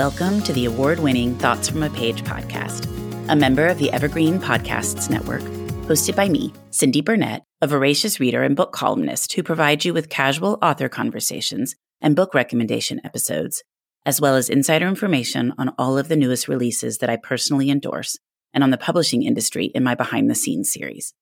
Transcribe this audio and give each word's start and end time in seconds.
Welcome 0.00 0.40
to 0.44 0.54
the 0.54 0.64
award 0.64 1.00
winning 1.00 1.36
Thoughts 1.36 1.68
from 1.68 1.82
a 1.82 1.90
Page 1.90 2.24
podcast, 2.24 2.86
a 3.28 3.36
member 3.36 3.66
of 3.66 3.76
the 3.76 3.92
Evergreen 3.92 4.38
Podcasts 4.38 5.10
Network, 5.10 5.42
hosted 5.82 6.16
by 6.16 6.26
me, 6.26 6.54
Cindy 6.70 7.02
Burnett, 7.02 7.44
a 7.60 7.66
voracious 7.66 8.18
reader 8.18 8.42
and 8.42 8.56
book 8.56 8.72
columnist 8.72 9.34
who 9.34 9.42
provides 9.42 9.84
you 9.84 9.92
with 9.92 10.08
casual 10.08 10.58
author 10.62 10.88
conversations 10.88 11.74
and 12.00 12.16
book 12.16 12.32
recommendation 12.32 12.98
episodes, 13.04 13.62
as 14.06 14.22
well 14.22 14.36
as 14.36 14.48
insider 14.48 14.88
information 14.88 15.52
on 15.58 15.74
all 15.76 15.98
of 15.98 16.08
the 16.08 16.16
newest 16.16 16.48
releases 16.48 16.96
that 16.96 17.10
I 17.10 17.16
personally 17.16 17.68
endorse 17.68 18.18
and 18.54 18.64
on 18.64 18.70
the 18.70 18.78
publishing 18.78 19.22
industry 19.22 19.66
in 19.66 19.84
my 19.84 19.94
behind 19.94 20.30
the 20.30 20.34
scenes 20.34 20.72
series. 20.72 21.12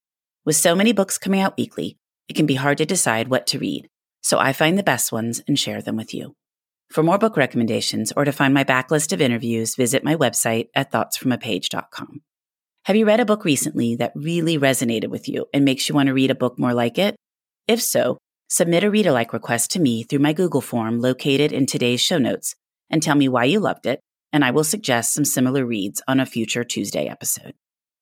With 0.45 0.55
so 0.55 0.77
many 0.77 0.93
books 0.93 1.19
coming 1.19 1.41
out 1.41 1.57
weekly, 1.59 1.97
it 2.29 2.37
can 2.37 2.47
be 2.47 2.55
hard 2.55 2.79
to 2.79 2.87
decide 2.87 3.27
what 3.27 3.45
to 3.49 3.59
read, 3.59 3.89
so 4.23 4.39
I 4.39 4.53
find 4.53 4.79
the 4.79 4.85
best 4.85 5.11
ones 5.11 5.43
and 5.49 5.59
share 5.59 5.83
them 5.83 5.97
with 5.97 6.15
you. 6.15 6.37
For 6.91 7.03
more 7.03 7.19
book 7.19 7.37
recommendations 7.37 8.13
or 8.17 8.25
to 8.25 8.33
find 8.33 8.55
my 8.55 8.65
backlist 8.65 9.13
of 9.13 9.21
interviews, 9.21 9.77
visit 9.77 10.03
my 10.03 10.17
website 10.17 10.69
at 10.75 10.91
thoughtsfromapage.com. 10.91 12.23
Have 12.85 12.97
you 12.97 13.05
read 13.05 13.21
a 13.21 13.27
book 13.27 13.45
recently 13.45 13.97
that 13.97 14.13
really 14.15 14.59
resonated 14.59 15.09
with 15.09 15.29
you 15.29 15.45
and 15.53 15.67
makes 15.67 15.89
you 15.89 15.95
want 15.95 16.07
to 16.07 16.15
read 16.15 16.31
a 16.31 16.35
book 16.35 16.59
more 16.59 16.73
like 16.73 16.97
it? 16.97 17.15
If 17.67 17.83
so, 17.83 18.17
submit 18.49 18.85
a 18.85 18.91
read 18.91 19.07
alike 19.07 19.35
request 19.35 19.71
to 19.73 19.81
me 19.81 20.03
through 20.03 20.21
my 20.21 20.33
Google 20.33 20.63
form 20.63 20.99
located 20.99 21.53
in 21.53 21.67
today's 21.67 22.01
show 22.01 22.17
notes 22.17 22.55
and 22.89 23.03
tell 23.03 23.15
me 23.15 23.29
why 23.29 23.45
you 23.45 23.61
loved 23.61 23.85
it, 23.85 24.01
and 24.33 24.43
I 24.43 24.53
will 24.53 24.65
suggest 24.65 25.13
some 25.13 25.27
similar 25.27 25.67
reads 25.67 26.01
on 26.09 26.21
a 26.21 26.25
future 26.25 26.65
Tuesday 26.65 27.07
episode. 27.07 27.53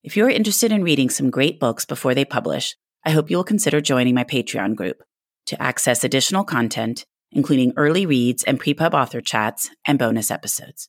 If 0.05 0.17
you're 0.17 0.31
interested 0.31 0.71
in 0.71 0.85
reading 0.85 1.11
some 1.11 1.31
great 1.31 1.59
books 1.59 1.85
before 1.85 2.15
they 2.15 2.25
publish, 2.25 2.77
I 3.05 3.11
hope 3.11 3.29
you 3.29 3.37
will 3.37 3.45
consider 3.45 3.81
joining 3.81 4.15
my 4.15 4.23
Patreon 4.23 4.77
group 4.77 5.03
to 5.47 5.61
access 5.61 6.05
additional 6.05 6.45
content 6.45 7.05
including 7.37 7.75
early 7.77 8.07
reads 8.07 8.43
and 8.45 8.59
pre-pub 8.59 8.95
author 8.95 9.21
chats 9.21 9.69
and 9.87 9.99
bonus 9.99 10.31
episodes. 10.31 10.89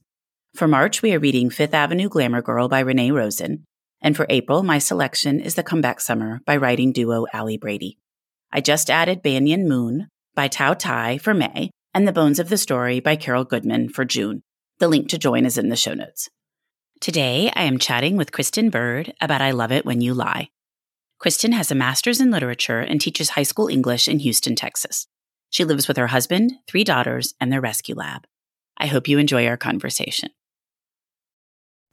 For 0.56 0.66
March, 0.66 1.02
we 1.02 1.14
are 1.14 1.20
reading 1.20 1.50
Fifth 1.50 1.73
Avenue 1.73 2.08
Glamour 2.08 2.42
Girl 2.42 2.70
by 2.70 2.80
Renee 2.80 3.12
Rosen. 3.12 3.66
And 4.02 4.16
for 4.16 4.26
April, 4.30 4.64
my 4.64 4.80
selection 4.80 5.42
is 5.42 5.56
The 5.56 5.64
Comeback 5.64 6.00
Summer 6.00 6.40
by 6.45 6.56
writing 6.56 6.94
duo 6.94 7.25
Ali 7.34 7.58
Brady. 7.58 7.98
I 8.50 8.62
just 8.62 8.90
added 8.90 9.22
Banyan 9.22 9.68
Moon 9.68 10.08
by 10.36 10.48
Thao 10.48 10.80
Thai 10.80 11.18
for 11.18 11.34
May 11.34 11.70
and 11.94 12.08
The 12.08 12.14
Bones 12.14 12.40
of 12.40 12.48
the 12.48 12.58
Story 12.58 13.02
by 13.02 13.18
Carol 13.18 13.44
Goodman 13.44 13.90
for 13.90 14.06
June. 14.06 14.42
The 14.80 14.88
link 14.88 15.09
to 15.09 15.18
join 15.18 15.45
is 15.45 15.58
in 15.58 15.68
the 15.68 15.75
show 15.75 15.94
notes. 15.94 16.30
Today, 17.02 17.52
I 17.58 17.64
am 17.64 17.78
chatting 17.78 18.16
with 18.16 18.31
Kristen 18.31 18.70
Bird 18.70 19.14
about 19.20 19.42
I 19.42 19.52
Love 19.52 19.73
It 19.73 19.86
When 19.86 20.00
You 20.00 20.14
Lie. 20.14 20.48
Kristen 21.20 21.52
has 21.52 21.72
a 21.72 21.75
master's 21.75 22.22
in 22.22 22.31
literature 22.31 22.80
and 22.80 23.02
teaches 23.02 23.31
high 23.31 23.44
school 23.44 23.68
English 23.68 24.08
in 24.08 24.20
Houston, 24.20 24.56
Texas. 24.56 25.08
She 25.50 25.64
lives 25.64 25.88
with 25.88 25.98
her 25.98 26.08
husband, 26.08 26.53
three 26.67 26.84
daughters, 26.84 27.34
and 27.40 27.52
their 27.52 27.62
rescue 27.62 27.96
lab. 27.96 28.25
I 28.78 28.88
hope 28.88 29.08
you 29.08 29.18
enjoy 29.18 29.47
our 29.47 29.58
conversation. 29.58 30.30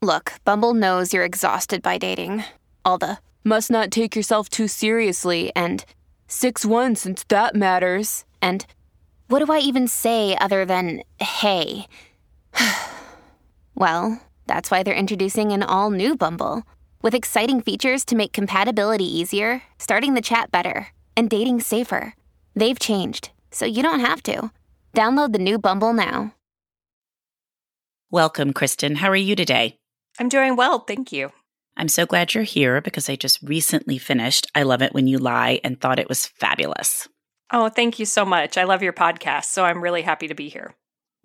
Look, 0.01 0.33
Bumble 0.43 0.73
knows 0.73 1.13
you're 1.13 1.23
exhausted 1.23 1.81
by 1.81 1.97
dating. 1.97 2.43
All 2.83 2.97
the 2.97 3.17
must 3.43 3.71
not 3.71 3.91
take 3.91 4.15
yourself 4.15 4.49
too 4.49 4.67
seriously 4.67 5.51
and 5.55 5.83
6 6.27 6.65
1 6.65 6.95
since 6.95 7.23
that 7.29 7.55
matters. 7.55 8.25
And 8.41 8.65
what 9.27 9.43
do 9.43 9.51
I 9.51 9.59
even 9.59 9.87
say 9.87 10.37
other 10.37 10.65
than 10.65 11.01
hey? 11.19 11.87
well, 13.75 14.21
that's 14.45 14.69
why 14.69 14.83
they're 14.83 14.93
introducing 14.93 15.51
an 15.51 15.63
all 15.63 15.89
new 15.89 16.15
Bumble 16.15 16.63
with 17.01 17.15
exciting 17.15 17.61
features 17.61 18.05
to 18.05 18.15
make 18.15 18.33
compatibility 18.33 19.05
easier, 19.05 19.63
starting 19.79 20.13
the 20.13 20.21
chat 20.21 20.51
better, 20.51 20.89
and 21.15 21.29
dating 21.29 21.61
safer. 21.61 22.13
They've 22.55 22.79
changed 22.79 23.31
so 23.55 23.65
you 23.65 23.81
don't 23.81 24.01
have 24.01 24.21
to. 24.23 24.51
Download 24.93 25.31
the 25.31 25.39
new 25.39 25.57
Bumble 25.57 25.93
now. 25.93 26.35
Welcome, 28.11 28.51
Kristen. 28.51 28.95
How 28.95 29.09
are 29.09 29.15
you 29.15 29.33
today? 29.33 29.77
I'm 30.19 30.27
doing 30.27 30.57
well, 30.57 30.79
thank 30.79 31.13
you. 31.13 31.31
I'm 31.77 31.87
so 31.87 32.05
glad 32.05 32.33
you're 32.33 32.43
here 32.43 32.81
because 32.81 33.09
I 33.09 33.15
just 33.15 33.41
recently 33.41 33.97
finished 33.97 34.51
I 34.55 34.63
Love 34.63 34.81
It 34.81 34.93
When 34.93 35.07
You 35.07 35.19
Lie 35.19 35.61
and 35.63 35.79
thought 35.79 35.99
it 35.99 36.09
was 36.09 36.25
fabulous. 36.25 37.07
Oh, 37.51 37.69
thank 37.69 37.97
you 37.97 38.05
so 38.05 38.25
much. 38.25 38.57
I 38.57 38.65
love 38.65 38.83
your 38.83 38.93
podcast, 38.93 39.45
so 39.45 39.63
I'm 39.63 39.81
really 39.81 40.01
happy 40.01 40.27
to 40.27 40.35
be 40.35 40.49
here. 40.49 40.75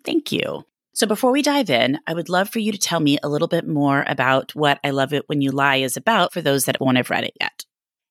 Thank 0.05 0.31
you. 0.31 0.65
So, 0.93 1.07
before 1.07 1.31
we 1.31 1.41
dive 1.41 1.69
in, 1.69 1.99
I 2.07 2.13
would 2.13 2.29
love 2.29 2.49
for 2.49 2.59
you 2.59 2.71
to 2.71 2.77
tell 2.77 2.99
me 2.99 3.17
a 3.23 3.29
little 3.29 3.47
bit 3.47 3.67
more 3.67 4.05
about 4.07 4.55
what 4.55 4.79
I 4.83 4.89
Love 4.91 5.13
It 5.13 5.27
When 5.27 5.41
You 5.41 5.51
Lie 5.51 5.77
is 5.77 5.97
about 5.97 6.33
for 6.33 6.41
those 6.41 6.65
that 6.65 6.79
won't 6.79 6.97
have 6.97 7.09
read 7.09 7.23
it 7.23 7.33
yet. 7.39 7.60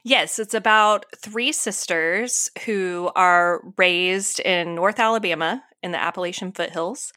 Yes, 0.03 0.38
it's 0.38 0.55
about 0.55 1.05
three 1.16 1.53
sisters 1.53 2.50
who 2.65 3.11
are 3.15 3.61
raised 3.77 4.41
in 4.41 4.75
North 4.75 4.99
Alabama 4.99 5.62
in 5.83 5.93
the 5.93 6.03
Appalachian 6.03 6.53
foothills. 6.53 7.12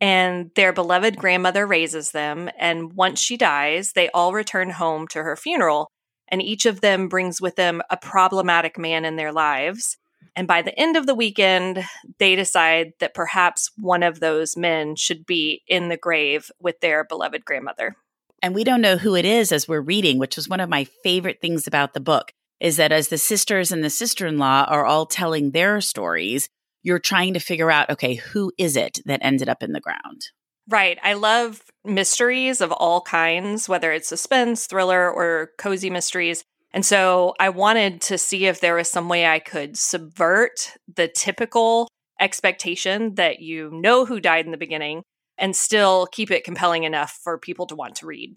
And 0.00 0.52
their 0.54 0.72
beloved 0.72 1.16
grandmother 1.16 1.66
raises 1.66 2.12
them. 2.12 2.48
And 2.56 2.92
once 2.92 3.20
she 3.20 3.36
dies, 3.36 3.92
they 3.92 4.08
all 4.10 4.32
return 4.32 4.70
home 4.70 5.08
to 5.08 5.24
her 5.24 5.34
funeral. 5.34 5.90
And 6.28 6.40
each 6.40 6.64
of 6.66 6.80
them 6.80 7.08
brings 7.08 7.40
with 7.40 7.56
them 7.56 7.82
a 7.90 7.96
problematic 7.96 8.78
man 8.78 9.04
in 9.04 9.16
their 9.16 9.32
lives. 9.32 9.96
And 10.36 10.46
by 10.46 10.62
the 10.62 10.78
end 10.78 10.96
of 10.96 11.06
the 11.06 11.16
weekend, 11.16 11.82
they 12.18 12.36
decide 12.36 12.92
that 13.00 13.14
perhaps 13.14 13.72
one 13.76 14.04
of 14.04 14.20
those 14.20 14.56
men 14.56 14.94
should 14.94 15.26
be 15.26 15.62
in 15.66 15.88
the 15.88 15.96
grave 15.96 16.52
with 16.60 16.78
their 16.78 17.02
beloved 17.02 17.44
grandmother 17.44 17.96
and 18.42 18.54
we 18.54 18.64
don't 18.64 18.80
know 18.80 18.96
who 18.96 19.16
it 19.16 19.24
is 19.24 19.52
as 19.52 19.68
we're 19.68 19.80
reading, 19.80 20.18
which 20.18 20.36
was 20.36 20.48
one 20.48 20.60
of 20.60 20.68
my 20.68 20.84
favorite 20.84 21.40
things 21.40 21.66
about 21.66 21.94
the 21.94 22.00
book 22.00 22.32
is 22.60 22.76
that 22.76 22.92
as 22.92 23.08
the 23.08 23.18
sisters 23.18 23.70
and 23.70 23.84
the 23.84 23.90
sister-in-law 23.90 24.66
are 24.68 24.84
all 24.84 25.06
telling 25.06 25.50
their 25.50 25.80
stories, 25.80 26.48
you're 26.82 26.98
trying 26.98 27.34
to 27.34 27.40
figure 27.40 27.70
out, 27.70 27.90
okay, 27.90 28.14
who 28.14 28.52
is 28.58 28.76
it 28.76 28.98
that 29.04 29.20
ended 29.22 29.48
up 29.48 29.62
in 29.62 29.72
the 29.72 29.80
ground? 29.80 30.22
Right. 30.68 30.98
I 31.02 31.14
love 31.14 31.62
mysteries 31.84 32.60
of 32.60 32.72
all 32.72 33.00
kinds, 33.00 33.68
whether 33.68 33.92
it's 33.92 34.08
suspense, 34.08 34.66
thriller, 34.66 35.10
or 35.10 35.50
cozy 35.56 35.88
mysteries. 35.88 36.44
And 36.72 36.84
so 36.84 37.34
I 37.40 37.48
wanted 37.48 38.02
to 38.02 38.18
see 38.18 38.46
if 38.46 38.60
there 38.60 38.74
was 38.74 38.90
some 38.90 39.08
way 39.08 39.26
I 39.26 39.38
could 39.38 39.76
subvert 39.76 40.76
the 40.94 41.08
typical 41.08 41.88
expectation 42.20 43.14
that 43.14 43.40
you 43.40 43.70
know 43.72 44.04
who 44.04 44.20
died 44.20 44.44
in 44.44 44.50
the 44.50 44.58
beginning 44.58 45.02
and 45.38 45.54
still 45.54 46.06
keep 46.06 46.30
it 46.30 46.44
compelling 46.44 46.84
enough 46.84 47.18
for 47.22 47.38
people 47.38 47.66
to 47.66 47.74
want 47.74 47.96
to 47.96 48.06
read. 48.06 48.34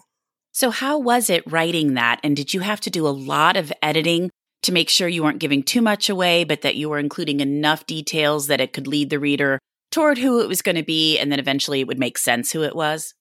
So, 0.52 0.70
how 0.70 0.98
was 1.00 1.30
it 1.30 1.50
writing 1.50 1.94
that? 1.94 2.20
And 2.24 2.36
did 2.36 2.54
you 2.54 2.60
have 2.60 2.82
to 2.82 2.90
do 2.90 3.08
a 3.08 3.10
lot 3.10 3.56
of 3.56 3.72
editing 3.82 4.30
to 4.64 4.72
make 4.72 4.90
sure 4.90 5.08
you 5.08 5.24
weren't 5.24 5.40
giving 5.40 5.64
too 5.64 5.82
much 5.82 6.10
away, 6.10 6.44
but 6.44 6.62
that 6.62 6.76
you 6.76 6.90
were 6.90 7.00
including 7.00 7.40
enough 7.40 7.86
details 7.86 8.48
that 8.48 8.62
it 8.62 8.74
could 8.74 8.88
lead 8.88 9.10
the 9.10 9.20
reader 9.20 9.60
toward 9.92 10.18
who 10.18 10.42
it 10.42 10.48
was 10.48 10.62
going 10.62 10.76
to 10.76 10.84
be 10.84 11.18
and 11.18 11.32
then 11.32 11.40
eventually 11.40 11.82
it 11.82 11.88
would 11.88 12.00
make 12.00 12.18
sense 12.18 12.52
who 12.52 12.64
it 12.64 12.76
was? 12.76 13.14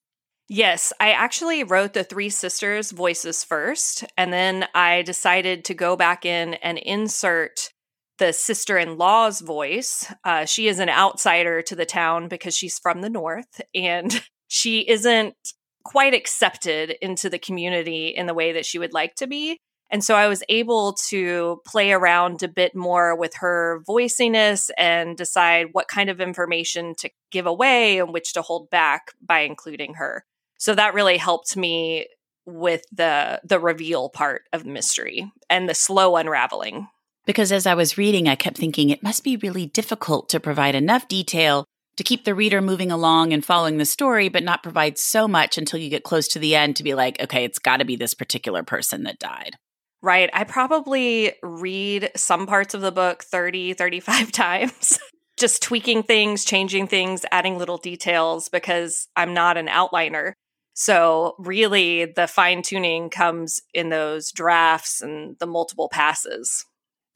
Yes, 0.47 0.91
I 0.99 1.11
actually 1.11 1.63
wrote 1.63 1.93
the 1.93 2.03
three 2.03 2.29
sisters' 2.29 2.91
voices 2.91 3.41
first, 3.41 4.03
and 4.17 4.33
then 4.33 4.67
I 4.75 5.01
decided 5.01 5.63
to 5.65 5.73
go 5.73 5.95
back 5.95 6.25
in 6.25 6.55
and 6.55 6.77
insert 6.77 7.71
the 8.21 8.31
sister 8.31 8.77
in 8.77 8.99
law's 8.99 9.41
voice. 9.41 10.05
Uh, 10.23 10.45
she 10.45 10.67
is 10.67 10.77
an 10.77 10.89
outsider 10.89 11.63
to 11.63 11.75
the 11.75 11.87
town 11.87 12.27
because 12.27 12.55
she's 12.55 12.77
from 12.77 13.01
the 13.01 13.09
north 13.09 13.59
and 13.73 14.21
she 14.47 14.87
isn't 14.87 15.35
quite 15.83 16.13
accepted 16.13 16.95
into 17.01 17.31
the 17.31 17.39
community 17.39 18.09
in 18.09 18.27
the 18.27 18.35
way 18.35 18.51
that 18.51 18.65
she 18.65 18.77
would 18.77 18.93
like 18.93 19.15
to 19.15 19.25
be. 19.25 19.57
And 19.89 20.03
so 20.03 20.15
I 20.15 20.27
was 20.27 20.43
able 20.49 20.93
to 21.09 21.61
play 21.65 21.91
around 21.91 22.43
a 22.43 22.47
bit 22.47 22.75
more 22.75 23.15
with 23.15 23.33
her 23.37 23.81
voiciness 23.87 24.69
and 24.77 25.17
decide 25.17 25.69
what 25.71 25.87
kind 25.87 26.11
of 26.11 26.21
information 26.21 26.93
to 26.99 27.09
give 27.31 27.47
away 27.47 27.97
and 27.97 28.13
which 28.13 28.33
to 28.33 28.43
hold 28.43 28.69
back 28.69 29.13
by 29.19 29.39
including 29.39 29.95
her. 29.95 30.23
So 30.59 30.75
that 30.75 30.93
really 30.93 31.17
helped 31.17 31.57
me 31.57 32.05
with 32.45 32.83
the 32.91 33.41
the 33.43 33.59
reveal 33.59 34.09
part 34.09 34.43
of 34.53 34.63
mystery 34.63 35.31
and 35.49 35.67
the 35.67 35.73
slow 35.73 36.15
unraveling. 36.17 36.87
Because 37.25 37.51
as 37.51 37.67
I 37.67 37.73
was 37.73 37.97
reading, 37.97 38.27
I 38.27 38.35
kept 38.35 38.57
thinking 38.57 38.89
it 38.89 39.03
must 39.03 39.23
be 39.23 39.37
really 39.37 39.67
difficult 39.67 40.29
to 40.29 40.39
provide 40.39 40.75
enough 40.75 41.07
detail 41.07 41.65
to 41.97 42.03
keep 42.03 42.25
the 42.25 42.33
reader 42.33 42.61
moving 42.61 42.91
along 42.91 43.33
and 43.33 43.45
following 43.45 43.77
the 43.77 43.85
story, 43.85 44.29
but 44.29 44.43
not 44.43 44.63
provide 44.63 44.97
so 44.97 45.27
much 45.27 45.57
until 45.57 45.79
you 45.79 45.89
get 45.89 46.03
close 46.03 46.27
to 46.29 46.39
the 46.39 46.55
end 46.55 46.75
to 46.75 46.83
be 46.83 46.93
like, 46.93 47.21
okay, 47.21 47.43
it's 47.43 47.59
got 47.59 47.77
to 47.77 47.85
be 47.85 47.95
this 47.95 48.13
particular 48.13 48.63
person 48.63 49.03
that 49.03 49.19
died. 49.19 49.55
Right. 50.01 50.29
I 50.33 50.45
probably 50.45 51.33
read 51.43 52.09
some 52.15 52.47
parts 52.47 52.73
of 52.73 52.81
the 52.81 52.91
book 52.91 53.23
30, 53.23 53.73
35 53.73 54.31
times, 54.31 54.97
just 55.37 55.61
tweaking 55.61 56.03
things, 56.03 56.43
changing 56.43 56.87
things, 56.87 57.23
adding 57.31 57.57
little 57.57 57.77
details 57.77 58.49
because 58.49 59.07
I'm 59.15 59.33
not 59.33 59.57
an 59.57 59.67
outliner. 59.67 60.33
So, 60.73 61.35
really, 61.37 62.05
the 62.05 62.27
fine 62.27 62.61
tuning 62.61 63.09
comes 63.09 63.61
in 63.73 63.89
those 63.89 64.31
drafts 64.31 65.01
and 65.01 65.35
the 65.39 65.45
multiple 65.45 65.89
passes. 65.89 66.65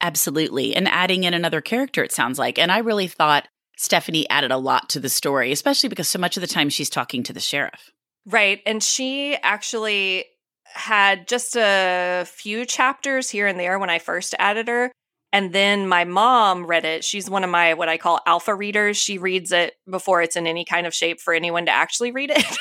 Absolutely. 0.02 0.76
And 0.76 0.88
adding 0.88 1.24
in 1.24 1.34
another 1.34 1.62
character, 1.62 2.04
it 2.04 2.12
sounds 2.12 2.38
like. 2.38 2.60
And 2.60 2.72
I 2.72 2.80
really 2.80 3.08
thought 3.08 3.48
Stephanie 3.78 4.30
added 4.30 4.52
a 4.52 4.58
lot 4.58 4.90
to 4.90 5.00
the 5.00 5.10
story, 5.10 5.52
especially 5.52 5.90
because 5.90 6.08
so 6.08 6.20
much 6.20 6.38
of 6.38 6.42
the 6.42 6.48
time 6.48 6.70
she's 6.70 6.90
talking 6.90 7.24
to 7.24 7.34
the 7.34 7.40
sheriff. 7.40 7.92
Right. 8.26 8.62
And 8.66 8.82
she 8.82 9.36
actually 9.36 10.26
had 10.66 11.28
just 11.28 11.56
a 11.56 12.26
few 12.28 12.66
chapters 12.66 13.30
here 13.30 13.48
and 13.48 13.60
there 13.60 13.80
when 13.80 13.90
I 13.90 14.00
first 14.00 14.36
added 14.40 14.68
her. 14.68 14.92
And 15.32 15.52
then 15.52 15.88
my 15.88 16.06
mom 16.06 16.66
read 16.66 16.86
it. 16.86 17.04
She's 17.04 17.30
one 17.30 17.44
of 17.44 17.50
my 17.50 17.74
what 17.74 17.90
I 17.90 17.98
call 17.98 18.20
alpha 18.26 18.56
readers. 18.56 18.98
She 18.98 19.18
reads 19.18 19.52
it 19.52 19.74
before 19.90 20.22
it's 20.22 20.36
in 20.36 20.48
any 20.48 20.66
kind 20.66 20.88
of 20.88 20.94
shape 20.94 21.20
for 21.20 21.34
anyone 21.34 21.66
to 21.66 21.72
actually 21.72 22.12
read 22.12 22.32
it. 22.32 22.46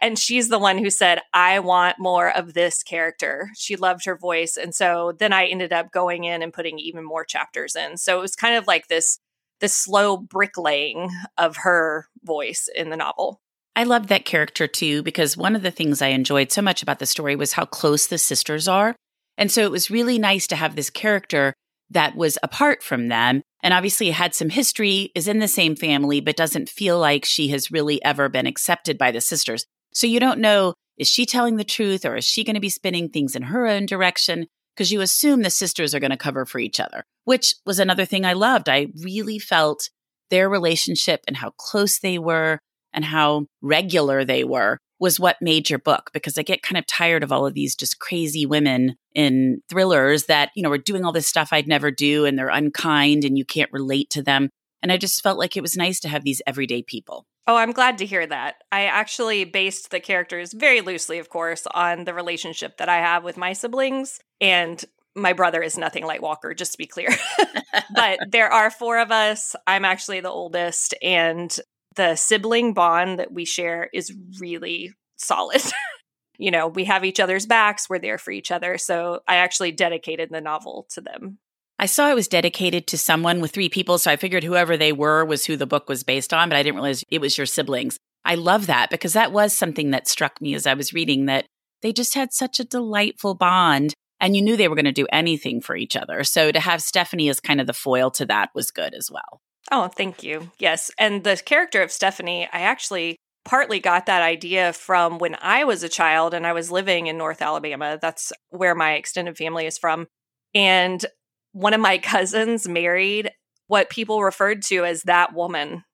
and 0.00 0.18
she's 0.18 0.48
the 0.48 0.58
one 0.58 0.78
who 0.78 0.90
said, 0.90 1.20
I 1.32 1.58
want 1.60 1.98
more 1.98 2.30
of 2.30 2.54
this 2.54 2.82
character. 2.82 3.50
She 3.56 3.76
loved 3.76 4.04
her 4.06 4.16
voice. 4.16 4.56
And 4.56 4.74
so 4.74 5.12
then 5.18 5.32
I 5.32 5.46
ended 5.46 5.72
up 5.72 5.92
going 5.92 6.24
in 6.24 6.42
and 6.42 6.52
putting 6.52 6.78
even 6.78 7.04
more 7.04 7.24
chapters 7.24 7.76
in. 7.76 7.96
So 7.96 8.18
it 8.18 8.22
was 8.22 8.34
kind 8.34 8.56
of 8.56 8.66
like 8.66 8.88
this 8.88 9.18
this 9.60 9.74
slow 9.74 10.16
bricklaying 10.16 11.10
of 11.36 11.58
her 11.58 12.06
voice 12.24 12.68
in 12.74 12.88
the 12.88 12.96
novel. 12.96 13.40
I 13.76 13.84
loved 13.84 14.08
that 14.08 14.24
character 14.24 14.66
too, 14.66 15.02
because 15.02 15.36
one 15.36 15.54
of 15.54 15.62
the 15.62 15.70
things 15.70 16.02
I 16.02 16.08
enjoyed 16.08 16.50
so 16.50 16.62
much 16.62 16.82
about 16.82 16.98
the 16.98 17.06
story 17.06 17.36
was 17.36 17.52
how 17.52 17.66
close 17.66 18.06
the 18.06 18.18
sisters 18.18 18.66
are. 18.66 18.96
And 19.36 19.50
so 19.50 19.62
it 19.62 19.70
was 19.70 19.90
really 19.90 20.18
nice 20.18 20.46
to 20.48 20.56
have 20.56 20.76
this 20.76 20.90
character 20.90 21.54
that 21.90 22.16
was 22.16 22.38
apart 22.42 22.82
from 22.82 23.08
them 23.08 23.42
and 23.62 23.74
obviously 23.74 24.10
had 24.10 24.34
some 24.34 24.48
history, 24.48 25.12
is 25.14 25.28
in 25.28 25.38
the 25.38 25.48
same 25.48 25.76
family, 25.76 26.20
but 26.20 26.36
doesn't 26.36 26.68
feel 26.68 26.98
like 26.98 27.24
she 27.24 27.48
has 27.48 27.70
really 27.70 28.02
ever 28.02 28.28
been 28.28 28.46
accepted 28.46 28.96
by 28.96 29.10
the 29.10 29.20
sisters. 29.20 29.66
So 29.92 30.06
you 30.06 30.20
don't 30.20 30.40
know, 30.40 30.74
is 30.98 31.08
she 31.08 31.26
telling 31.26 31.56
the 31.56 31.64
truth 31.64 32.04
or 32.04 32.16
is 32.16 32.24
she 32.24 32.44
going 32.44 32.54
to 32.54 32.60
be 32.60 32.68
spinning 32.68 33.08
things 33.08 33.34
in 33.34 33.42
her 33.42 33.66
own 33.66 33.86
direction? 33.86 34.46
Because 34.74 34.92
you 34.92 35.00
assume 35.00 35.42
the 35.42 35.50
sisters 35.50 35.94
are 35.94 36.00
going 36.00 36.10
to 36.10 36.16
cover 36.16 36.44
for 36.44 36.58
each 36.58 36.78
other, 36.80 37.04
which 37.24 37.54
was 37.66 37.78
another 37.78 38.04
thing 38.04 38.24
I 38.24 38.34
loved. 38.34 38.68
I 38.68 38.88
really 39.02 39.38
felt 39.38 39.90
their 40.30 40.48
relationship 40.48 41.20
and 41.26 41.36
how 41.36 41.50
close 41.56 41.98
they 41.98 42.18
were 42.18 42.60
and 42.92 43.04
how 43.04 43.46
regular 43.62 44.24
they 44.24 44.44
were 44.44 44.78
was 44.98 45.18
what 45.18 45.36
made 45.40 45.70
your 45.70 45.78
book 45.78 46.10
because 46.12 46.36
I 46.36 46.42
get 46.42 46.62
kind 46.62 46.78
of 46.78 46.86
tired 46.86 47.22
of 47.22 47.32
all 47.32 47.46
of 47.46 47.54
these 47.54 47.74
just 47.74 47.98
crazy 47.98 48.44
women 48.44 48.96
in 49.14 49.62
thrillers 49.68 50.26
that, 50.26 50.50
you 50.54 50.62
know, 50.62 50.70
are 50.70 50.78
doing 50.78 51.04
all 51.04 51.12
this 51.12 51.26
stuff 51.26 51.48
I'd 51.52 51.66
never 51.66 51.90
do 51.90 52.26
and 52.26 52.38
they're 52.38 52.50
unkind 52.50 53.24
and 53.24 53.38
you 53.38 53.44
can't 53.44 53.72
relate 53.72 54.10
to 54.10 54.22
them. 54.22 54.50
And 54.82 54.92
I 54.92 54.98
just 54.98 55.22
felt 55.22 55.38
like 55.38 55.56
it 55.56 55.62
was 55.62 55.76
nice 55.76 56.00
to 56.00 56.08
have 56.08 56.22
these 56.22 56.42
everyday 56.46 56.82
people. 56.82 57.24
Oh, 57.50 57.56
I'm 57.56 57.72
glad 57.72 57.98
to 57.98 58.06
hear 58.06 58.24
that. 58.24 58.62
I 58.70 58.84
actually 58.84 59.42
based 59.42 59.90
the 59.90 59.98
characters 59.98 60.52
very 60.52 60.82
loosely, 60.82 61.18
of 61.18 61.30
course, 61.30 61.66
on 61.74 62.04
the 62.04 62.14
relationship 62.14 62.76
that 62.76 62.88
I 62.88 62.98
have 62.98 63.24
with 63.24 63.36
my 63.36 63.54
siblings. 63.54 64.20
And 64.40 64.80
my 65.16 65.32
brother 65.32 65.60
is 65.60 65.76
nothing 65.76 66.06
like 66.06 66.22
Walker, 66.22 66.54
just 66.54 66.70
to 66.70 66.78
be 66.78 66.86
clear. 66.86 67.08
but 67.92 68.20
there 68.30 68.52
are 68.52 68.70
four 68.70 69.00
of 69.00 69.10
us. 69.10 69.56
I'm 69.66 69.84
actually 69.84 70.20
the 70.20 70.30
oldest. 70.30 70.94
And 71.02 71.58
the 71.96 72.14
sibling 72.14 72.72
bond 72.72 73.18
that 73.18 73.32
we 73.32 73.44
share 73.44 73.90
is 73.92 74.14
really 74.38 74.92
solid. 75.16 75.62
you 76.38 76.52
know, 76.52 76.68
we 76.68 76.84
have 76.84 77.04
each 77.04 77.18
other's 77.18 77.46
backs, 77.46 77.90
we're 77.90 77.98
there 77.98 78.18
for 78.18 78.30
each 78.30 78.52
other. 78.52 78.78
So 78.78 79.22
I 79.26 79.38
actually 79.38 79.72
dedicated 79.72 80.28
the 80.30 80.40
novel 80.40 80.86
to 80.90 81.00
them. 81.00 81.38
I 81.80 81.86
saw 81.86 82.10
it 82.10 82.14
was 82.14 82.28
dedicated 82.28 82.86
to 82.88 82.98
someone 82.98 83.40
with 83.40 83.52
three 83.52 83.70
people, 83.70 83.96
so 83.96 84.10
I 84.10 84.16
figured 84.16 84.44
whoever 84.44 84.76
they 84.76 84.92
were 84.92 85.24
was 85.24 85.46
who 85.46 85.56
the 85.56 85.66
book 85.66 85.88
was 85.88 86.04
based 86.04 86.34
on, 86.34 86.50
but 86.50 86.56
I 86.56 86.62
didn't 86.62 86.74
realize 86.74 87.02
it 87.08 87.22
was 87.22 87.38
your 87.38 87.46
siblings. 87.46 87.96
I 88.22 88.34
love 88.34 88.66
that 88.66 88.90
because 88.90 89.14
that 89.14 89.32
was 89.32 89.54
something 89.54 89.90
that 89.92 90.06
struck 90.06 90.42
me 90.42 90.54
as 90.54 90.66
I 90.66 90.74
was 90.74 90.92
reading 90.92 91.24
that 91.24 91.46
they 91.80 91.94
just 91.94 92.12
had 92.12 92.34
such 92.34 92.60
a 92.60 92.64
delightful 92.64 93.34
bond 93.34 93.94
and 94.20 94.36
you 94.36 94.42
knew 94.42 94.58
they 94.58 94.68
were 94.68 94.74
going 94.74 94.84
to 94.84 94.92
do 94.92 95.06
anything 95.10 95.62
for 95.62 95.74
each 95.74 95.96
other. 95.96 96.22
So 96.22 96.52
to 96.52 96.60
have 96.60 96.82
Stephanie 96.82 97.30
as 97.30 97.40
kind 97.40 97.62
of 97.62 97.66
the 97.66 97.72
foil 97.72 98.10
to 98.10 98.26
that 98.26 98.50
was 98.54 98.70
good 98.70 98.92
as 98.92 99.10
well. 99.10 99.40
Oh, 99.72 99.88
thank 99.88 100.22
you. 100.22 100.50
Yes. 100.58 100.90
And 100.98 101.24
the 101.24 101.40
character 101.42 101.80
of 101.80 101.90
Stephanie, 101.90 102.46
I 102.52 102.60
actually 102.60 103.16
partly 103.46 103.80
got 103.80 104.04
that 104.04 104.20
idea 104.20 104.74
from 104.74 105.16
when 105.16 105.34
I 105.40 105.64
was 105.64 105.82
a 105.82 105.88
child 105.88 106.34
and 106.34 106.46
I 106.46 106.52
was 106.52 106.70
living 106.70 107.06
in 107.06 107.16
North 107.16 107.40
Alabama. 107.40 107.98
That's 107.98 108.34
where 108.50 108.74
my 108.74 108.92
extended 108.92 109.38
family 109.38 109.64
is 109.64 109.78
from. 109.78 110.08
And 110.54 111.06
one 111.52 111.74
of 111.74 111.80
my 111.80 111.98
cousins 111.98 112.68
married 112.68 113.30
what 113.66 113.90
people 113.90 114.22
referred 114.22 114.62
to 114.62 114.84
as 114.84 115.02
that 115.04 115.32
woman. 115.32 115.84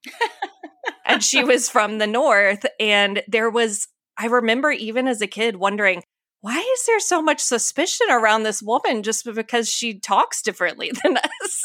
and 1.05 1.23
she 1.23 1.45
was 1.45 1.69
from 1.69 1.99
the 1.99 2.07
North. 2.07 2.65
And 2.81 3.23
there 3.29 3.51
was, 3.51 3.89
I 4.19 4.27
remember 4.27 4.71
even 4.71 5.07
as 5.07 5.21
a 5.21 5.27
kid 5.27 5.57
wondering, 5.57 6.03
why 6.41 6.59
is 6.59 6.87
there 6.87 7.01
so 7.01 7.21
much 7.21 7.41
suspicion 7.41 8.07
around 8.11 8.43
this 8.45 8.63
woman 8.63 9.03
just 9.03 9.25
because 9.35 9.69
she 9.69 9.99
talks 9.99 10.43
differently 10.43 10.93
than 11.03 11.17
us? 11.17 11.65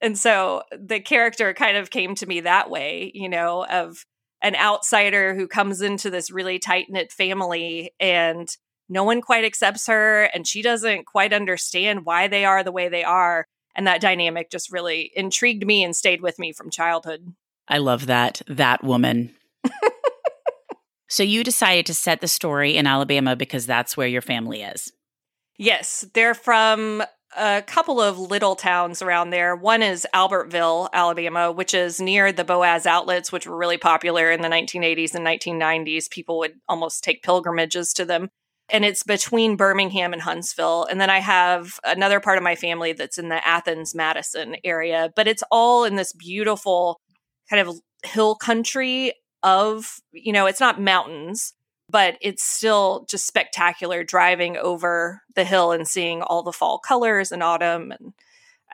and 0.00 0.18
so 0.18 0.62
the 0.78 1.00
character 1.00 1.52
kind 1.54 1.76
of 1.76 1.90
came 1.90 2.14
to 2.14 2.26
me 2.26 2.40
that 2.40 2.70
way, 2.70 3.10
you 3.14 3.28
know, 3.28 3.66
of 3.66 4.04
an 4.42 4.56
outsider 4.56 5.34
who 5.34 5.46
comes 5.46 5.82
into 5.82 6.08
this 6.08 6.30
really 6.30 6.58
tight 6.58 6.86
knit 6.88 7.12
family 7.12 7.92
and 8.00 8.56
no 8.90 9.04
one 9.04 9.20
quite 9.20 9.44
accepts 9.44 9.86
her 9.86 10.24
and 10.24 10.46
she 10.46 10.60
doesn't 10.60 11.06
quite 11.06 11.32
understand 11.32 12.04
why 12.04 12.28
they 12.28 12.44
are 12.44 12.62
the 12.62 12.72
way 12.72 12.88
they 12.88 13.04
are. 13.04 13.46
And 13.74 13.86
that 13.86 14.00
dynamic 14.00 14.50
just 14.50 14.72
really 14.72 15.12
intrigued 15.14 15.64
me 15.64 15.84
and 15.84 15.94
stayed 15.94 16.20
with 16.20 16.38
me 16.38 16.52
from 16.52 16.70
childhood. 16.70 17.32
I 17.68 17.78
love 17.78 18.06
that. 18.06 18.42
That 18.48 18.82
woman. 18.82 19.32
so 21.08 21.22
you 21.22 21.44
decided 21.44 21.86
to 21.86 21.94
set 21.94 22.20
the 22.20 22.28
story 22.28 22.76
in 22.76 22.86
Alabama 22.86 23.36
because 23.36 23.64
that's 23.64 23.96
where 23.96 24.08
your 24.08 24.22
family 24.22 24.62
is. 24.62 24.92
Yes, 25.56 26.04
they're 26.14 26.34
from 26.34 27.04
a 27.36 27.62
couple 27.62 28.00
of 28.00 28.18
little 28.18 28.56
towns 28.56 29.02
around 29.02 29.30
there. 29.30 29.54
One 29.54 29.82
is 29.82 30.06
Albertville, 30.12 30.88
Alabama, 30.92 31.52
which 31.52 31.74
is 31.74 32.00
near 32.00 32.32
the 32.32 32.44
Boaz 32.44 32.86
outlets, 32.86 33.30
which 33.30 33.46
were 33.46 33.56
really 33.56 33.78
popular 33.78 34.32
in 34.32 34.42
the 34.42 34.48
1980s 34.48 35.14
and 35.14 35.24
1990s. 35.24 36.10
People 36.10 36.38
would 36.38 36.54
almost 36.68 37.04
take 37.04 37.22
pilgrimages 37.22 37.92
to 37.94 38.04
them. 38.04 38.30
And 38.72 38.84
it's 38.84 39.02
between 39.02 39.56
Birmingham 39.56 40.12
and 40.12 40.22
Huntsville. 40.22 40.86
And 40.90 41.00
then 41.00 41.10
I 41.10 41.18
have 41.18 41.80
another 41.84 42.20
part 42.20 42.38
of 42.38 42.44
my 42.44 42.54
family 42.54 42.92
that's 42.92 43.18
in 43.18 43.28
the 43.28 43.46
Athens, 43.46 43.94
Madison 43.94 44.56
area, 44.64 45.12
but 45.16 45.26
it's 45.26 45.42
all 45.50 45.84
in 45.84 45.96
this 45.96 46.12
beautiful 46.12 47.00
kind 47.48 47.66
of 47.66 47.80
hill 48.04 48.34
country 48.34 49.12
of, 49.42 50.00
you 50.12 50.32
know, 50.32 50.46
it's 50.46 50.60
not 50.60 50.80
mountains, 50.80 51.54
but 51.90 52.16
it's 52.20 52.42
still 52.42 53.06
just 53.08 53.26
spectacular 53.26 54.04
driving 54.04 54.56
over 54.56 55.22
the 55.34 55.44
hill 55.44 55.72
and 55.72 55.86
seeing 55.86 56.22
all 56.22 56.42
the 56.42 56.52
fall 56.52 56.78
colors 56.78 57.32
and 57.32 57.42
autumn 57.42 57.92
and 57.92 58.12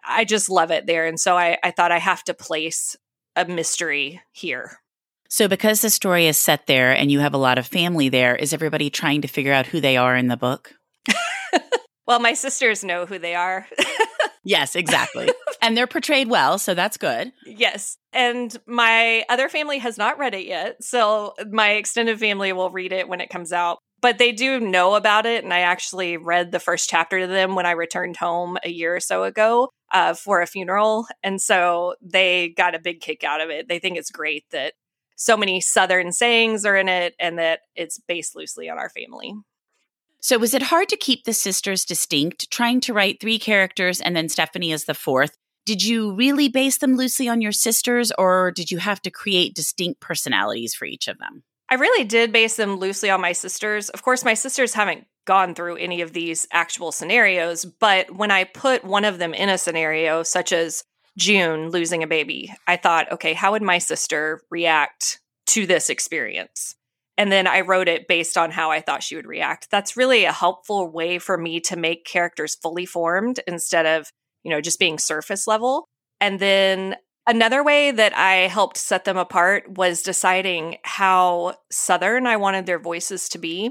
i 0.04 0.24
just 0.24 0.50
love 0.50 0.70
it 0.70 0.86
there 0.86 1.06
and 1.06 1.18
so 1.18 1.36
i, 1.36 1.56
I 1.62 1.70
thought 1.70 1.92
i 1.92 1.98
have 1.98 2.22
to 2.24 2.34
place 2.34 2.96
a 3.34 3.44
mystery 3.44 4.20
here 4.32 4.80
so 5.28 5.48
because 5.48 5.80
the 5.80 5.90
story 5.90 6.26
is 6.26 6.38
set 6.38 6.66
there 6.66 6.92
and 6.92 7.10
you 7.10 7.20
have 7.20 7.34
a 7.34 7.38
lot 7.38 7.58
of 7.58 7.66
family 7.66 8.08
there 8.08 8.36
is 8.36 8.52
everybody 8.52 8.90
trying 8.90 9.20
to 9.22 9.28
figure 9.28 9.52
out 9.52 9.66
who 9.66 9.80
they 9.80 9.96
are 9.96 10.16
in 10.16 10.28
the 10.28 10.36
book 10.36 10.72
well 12.06 12.20
my 12.20 12.34
sisters 12.34 12.84
know 12.84 13.06
who 13.06 13.18
they 13.18 13.34
are 13.34 13.66
yes 14.44 14.76
exactly 14.76 15.28
and 15.66 15.76
they're 15.76 15.88
portrayed 15.88 16.28
well, 16.28 16.58
so 16.58 16.74
that's 16.74 16.96
good. 16.96 17.32
Yes. 17.44 17.98
And 18.12 18.56
my 18.66 19.24
other 19.28 19.48
family 19.48 19.78
has 19.78 19.98
not 19.98 20.16
read 20.16 20.32
it 20.32 20.46
yet. 20.46 20.82
So 20.82 21.34
my 21.50 21.72
extended 21.72 22.20
family 22.20 22.52
will 22.52 22.70
read 22.70 22.92
it 22.92 23.08
when 23.08 23.20
it 23.20 23.30
comes 23.30 23.52
out. 23.52 23.78
But 24.00 24.18
they 24.18 24.30
do 24.30 24.60
know 24.60 24.94
about 24.94 25.26
it. 25.26 25.42
And 25.42 25.52
I 25.52 25.60
actually 25.60 26.18
read 26.18 26.52
the 26.52 26.60
first 26.60 26.88
chapter 26.88 27.18
to 27.18 27.26
them 27.26 27.56
when 27.56 27.66
I 27.66 27.72
returned 27.72 28.16
home 28.16 28.58
a 28.62 28.68
year 28.68 28.94
or 28.94 29.00
so 29.00 29.24
ago 29.24 29.70
uh, 29.90 30.14
for 30.14 30.40
a 30.40 30.46
funeral. 30.46 31.06
And 31.24 31.40
so 31.40 31.96
they 32.00 32.50
got 32.50 32.76
a 32.76 32.78
big 32.78 33.00
kick 33.00 33.24
out 33.24 33.40
of 33.40 33.50
it. 33.50 33.68
They 33.68 33.80
think 33.80 33.96
it's 33.96 34.10
great 34.10 34.44
that 34.52 34.74
so 35.16 35.36
many 35.36 35.60
Southern 35.60 36.12
sayings 36.12 36.64
are 36.64 36.76
in 36.76 36.88
it 36.88 37.14
and 37.18 37.38
that 37.38 37.60
it's 37.74 37.98
based 37.98 38.36
loosely 38.36 38.68
on 38.68 38.78
our 38.78 38.90
family. 38.90 39.34
So, 40.20 40.38
was 40.38 40.54
it 40.54 40.62
hard 40.62 40.88
to 40.88 40.96
keep 40.96 41.24
the 41.24 41.32
sisters 41.32 41.84
distinct, 41.84 42.50
trying 42.50 42.80
to 42.82 42.92
write 42.92 43.20
three 43.20 43.38
characters 43.38 44.00
and 44.00 44.16
then 44.16 44.28
Stephanie 44.28 44.72
as 44.72 44.84
the 44.84 44.94
fourth? 44.94 45.36
did 45.66 45.82
you 45.82 46.14
really 46.14 46.48
base 46.48 46.78
them 46.78 46.96
loosely 46.96 47.28
on 47.28 47.42
your 47.42 47.52
sisters 47.52 48.12
or 48.16 48.52
did 48.52 48.70
you 48.70 48.78
have 48.78 49.02
to 49.02 49.10
create 49.10 49.54
distinct 49.54 50.00
personalities 50.00 50.74
for 50.74 50.86
each 50.86 51.08
of 51.08 51.18
them? 51.18 51.42
I 51.68 51.74
really 51.74 52.04
did 52.04 52.32
base 52.32 52.54
them 52.54 52.76
loosely 52.76 53.10
on 53.10 53.20
my 53.20 53.32
sisters. 53.32 53.88
Of 53.88 54.02
course, 54.02 54.24
my 54.24 54.34
sisters 54.34 54.72
haven't 54.72 55.08
gone 55.24 55.56
through 55.56 55.76
any 55.76 56.00
of 56.00 56.12
these 56.12 56.46
actual 56.52 56.92
scenarios, 56.92 57.64
but 57.64 58.12
when 58.12 58.30
I 58.30 58.44
put 58.44 58.84
one 58.84 59.04
of 59.04 59.18
them 59.18 59.34
in 59.34 59.48
a 59.48 59.58
scenario, 59.58 60.22
such 60.22 60.52
as 60.52 60.84
June 61.16 61.70
losing 61.70 62.02
a 62.02 62.06
baby, 62.06 62.52
I 62.66 62.76
thought, 62.76 63.10
okay, 63.12 63.32
how 63.32 63.52
would 63.52 63.62
my 63.62 63.78
sister 63.78 64.42
react 64.50 65.20
to 65.48 65.66
this 65.66 65.88
experience? 65.88 66.74
And 67.18 67.32
then 67.32 67.46
I 67.46 67.62
wrote 67.62 67.88
it 67.88 68.08
based 68.08 68.36
on 68.36 68.50
how 68.50 68.70
I 68.70 68.80
thought 68.80 69.02
she 69.02 69.16
would 69.16 69.26
react. 69.26 69.70
That's 69.70 69.96
really 69.96 70.24
a 70.24 70.32
helpful 70.32 70.90
way 70.90 71.18
for 71.18 71.38
me 71.38 71.60
to 71.60 71.76
make 71.76 72.04
characters 72.04 72.54
fully 72.54 72.84
formed 72.84 73.40
instead 73.46 73.86
of, 73.86 74.10
you 74.42 74.50
know, 74.50 74.60
just 74.60 74.78
being 74.78 74.98
surface 74.98 75.46
level. 75.46 75.86
And 76.20 76.38
then 76.38 76.96
another 77.26 77.64
way 77.64 77.90
that 77.90 78.16
I 78.16 78.48
helped 78.48 78.76
set 78.76 79.04
them 79.04 79.16
apart 79.16 79.78
was 79.78 80.02
deciding 80.02 80.76
how 80.82 81.54
Southern 81.70 82.26
I 82.26 82.36
wanted 82.36 82.66
their 82.66 82.78
voices 82.78 83.28
to 83.30 83.38
be. 83.38 83.70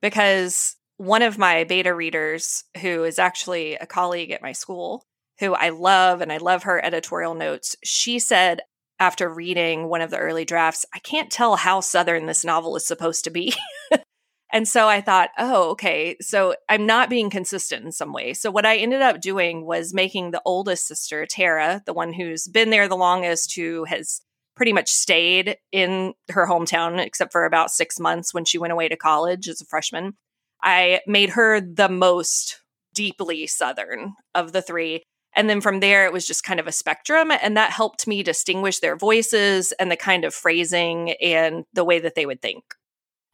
Because 0.00 0.76
one 0.96 1.22
of 1.22 1.38
my 1.38 1.64
beta 1.64 1.94
readers, 1.94 2.64
who 2.80 3.04
is 3.04 3.18
actually 3.18 3.74
a 3.74 3.86
colleague 3.86 4.30
at 4.30 4.42
my 4.42 4.52
school, 4.52 5.04
who 5.40 5.54
I 5.54 5.70
love 5.70 6.20
and 6.20 6.32
I 6.32 6.38
love 6.38 6.64
her 6.64 6.84
editorial 6.84 7.34
notes, 7.34 7.76
she 7.84 8.18
said, 8.18 8.60
after 9.00 9.28
reading 9.28 9.88
one 9.88 10.00
of 10.00 10.10
the 10.10 10.18
early 10.18 10.44
drafts, 10.44 10.84
I 10.94 10.98
can't 10.98 11.30
tell 11.30 11.56
how 11.56 11.80
Southern 11.80 12.26
this 12.26 12.44
novel 12.44 12.74
is 12.76 12.86
supposed 12.86 13.24
to 13.24 13.30
be. 13.30 13.54
and 14.52 14.66
so 14.66 14.88
I 14.88 15.00
thought, 15.00 15.30
oh, 15.38 15.70
okay. 15.70 16.16
So 16.20 16.56
I'm 16.68 16.84
not 16.84 17.08
being 17.08 17.30
consistent 17.30 17.84
in 17.84 17.92
some 17.92 18.12
way. 18.12 18.34
So 18.34 18.50
what 18.50 18.66
I 18.66 18.76
ended 18.76 19.02
up 19.02 19.20
doing 19.20 19.64
was 19.64 19.94
making 19.94 20.30
the 20.30 20.42
oldest 20.44 20.86
sister, 20.88 21.26
Tara, 21.26 21.82
the 21.86 21.92
one 21.92 22.12
who's 22.12 22.48
been 22.48 22.70
there 22.70 22.88
the 22.88 22.96
longest, 22.96 23.54
who 23.54 23.84
has 23.84 24.20
pretty 24.56 24.72
much 24.72 24.90
stayed 24.90 25.56
in 25.70 26.14
her 26.30 26.48
hometown, 26.48 26.98
except 26.98 27.30
for 27.30 27.44
about 27.44 27.70
six 27.70 28.00
months 28.00 28.34
when 28.34 28.44
she 28.44 28.58
went 28.58 28.72
away 28.72 28.88
to 28.88 28.96
college 28.96 29.48
as 29.48 29.60
a 29.60 29.64
freshman. 29.64 30.14
I 30.60 31.02
made 31.06 31.30
her 31.30 31.60
the 31.60 31.88
most 31.88 32.60
deeply 32.92 33.46
Southern 33.46 34.14
of 34.34 34.52
the 34.52 34.60
three. 34.60 35.04
And 35.38 35.48
then 35.48 35.60
from 35.60 35.78
there, 35.78 36.04
it 36.04 36.12
was 36.12 36.26
just 36.26 36.42
kind 36.42 36.58
of 36.58 36.66
a 36.66 36.72
spectrum. 36.72 37.30
And 37.30 37.56
that 37.56 37.70
helped 37.70 38.08
me 38.08 38.24
distinguish 38.24 38.80
their 38.80 38.96
voices 38.96 39.70
and 39.78 39.88
the 39.88 39.96
kind 39.96 40.24
of 40.24 40.34
phrasing 40.34 41.12
and 41.22 41.64
the 41.72 41.84
way 41.84 42.00
that 42.00 42.16
they 42.16 42.26
would 42.26 42.42
think. 42.42 42.64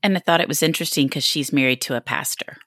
And 0.02 0.14
I 0.14 0.20
thought 0.20 0.42
it 0.42 0.48
was 0.48 0.62
interesting 0.62 1.06
because 1.06 1.24
she's 1.24 1.50
married 1.50 1.80
to 1.80 1.96
a 1.96 2.02
pastor. 2.02 2.58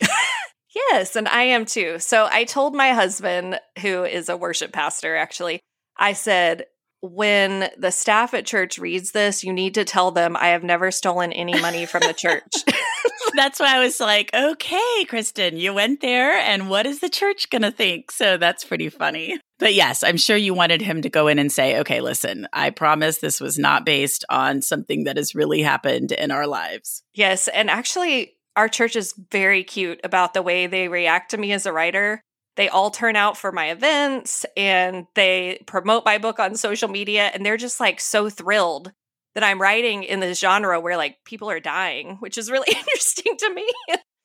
yes, 0.90 1.14
and 1.14 1.28
I 1.28 1.42
am 1.42 1.66
too. 1.66 2.00
So 2.00 2.28
I 2.32 2.42
told 2.42 2.74
my 2.74 2.90
husband, 2.90 3.60
who 3.80 4.02
is 4.02 4.28
a 4.28 4.36
worship 4.36 4.72
pastor, 4.72 5.14
actually, 5.14 5.60
I 5.96 6.12
said, 6.12 6.64
when 7.00 7.70
the 7.78 7.92
staff 7.92 8.34
at 8.34 8.44
church 8.44 8.76
reads 8.76 9.12
this, 9.12 9.44
you 9.44 9.52
need 9.52 9.74
to 9.74 9.84
tell 9.84 10.10
them 10.10 10.36
I 10.36 10.48
have 10.48 10.64
never 10.64 10.90
stolen 10.90 11.32
any 11.32 11.58
money 11.60 11.86
from 11.86 12.00
the 12.00 12.12
church. 12.12 12.64
that's 13.34 13.60
why 13.60 13.76
I 13.76 13.80
was 13.80 14.00
like, 14.00 14.30
okay, 14.34 15.04
Kristen, 15.08 15.56
you 15.56 15.72
went 15.74 16.00
there, 16.00 16.36
and 16.38 16.68
what 16.68 16.86
is 16.86 17.00
the 17.00 17.08
church 17.08 17.50
going 17.50 17.62
to 17.62 17.70
think? 17.70 18.10
So 18.10 18.36
that's 18.36 18.64
pretty 18.64 18.88
funny. 18.88 19.38
But 19.58 19.74
yes, 19.74 20.02
I'm 20.02 20.16
sure 20.16 20.36
you 20.36 20.54
wanted 20.54 20.80
him 20.80 21.02
to 21.02 21.10
go 21.10 21.28
in 21.28 21.38
and 21.38 21.52
say, 21.52 21.78
okay, 21.80 22.00
listen, 22.00 22.46
I 22.52 22.70
promise 22.70 23.18
this 23.18 23.40
was 23.40 23.58
not 23.58 23.84
based 23.84 24.24
on 24.30 24.62
something 24.62 25.04
that 25.04 25.16
has 25.16 25.34
really 25.34 25.62
happened 25.62 26.12
in 26.12 26.30
our 26.30 26.46
lives. 26.46 27.02
Yes. 27.14 27.46
And 27.48 27.68
actually, 27.68 28.36
our 28.56 28.68
church 28.68 28.96
is 28.96 29.14
very 29.30 29.62
cute 29.62 30.00
about 30.02 30.32
the 30.32 30.42
way 30.42 30.66
they 30.66 30.88
react 30.88 31.32
to 31.32 31.38
me 31.38 31.52
as 31.52 31.66
a 31.66 31.72
writer 31.72 32.22
they 32.56 32.68
all 32.68 32.90
turn 32.90 33.16
out 33.16 33.38
for 33.38 33.52
my 33.52 33.70
events 33.70 34.44
and 34.54 35.06
they 35.14 35.62
promote 35.66 36.04
my 36.04 36.18
book 36.18 36.38
on 36.38 36.54
social 36.56 36.88
media 36.88 37.30
and 37.32 37.44
they're 37.44 37.56
just 37.56 37.80
like 37.80 38.00
so 38.00 38.28
thrilled 38.28 38.92
that 39.34 39.44
I'm 39.44 39.60
writing 39.60 40.02
in 40.02 40.20
this 40.20 40.40
genre 40.40 40.80
where 40.80 40.96
like 40.96 41.16
people 41.24 41.50
are 41.50 41.60
dying, 41.60 42.16
which 42.20 42.38
is 42.38 42.50
really 42.50 42.72
interesting 42.76 43.36
to 43.36 43.54
me. 43.54 43.66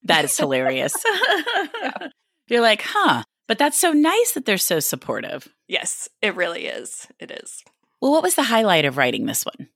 that 0.03 0.25
is 0.25 0.37
hilarious. 0.37 0.93
yeah. 1.81 2.07
You're 2.47 2.61
like, 2.61 2.83
huh, 2.83 3.23
but 3.47 3.57
that's 3.57 3.79
so 3.79 3.91
nice 3.91 4.33
that 4.33 4.45
they're 4.45 4.57
so 4.57 4.79
supportive. 4.79 5.47
Yes, 5.67 6.09
it 6.21 6.35
really 6.35 6.67
is. 6.67 7.07
It 7.19 7.31
is. 7.31 7.63
Well, 8.01 8.11
what 8.11 8.23
was 8.23 8.35
the 8.35 8.43
highlight 8.43 8.85
of 8.85 8.97
writing 8.97 9.25
this 9.25 9.45
one? 9.45 9.69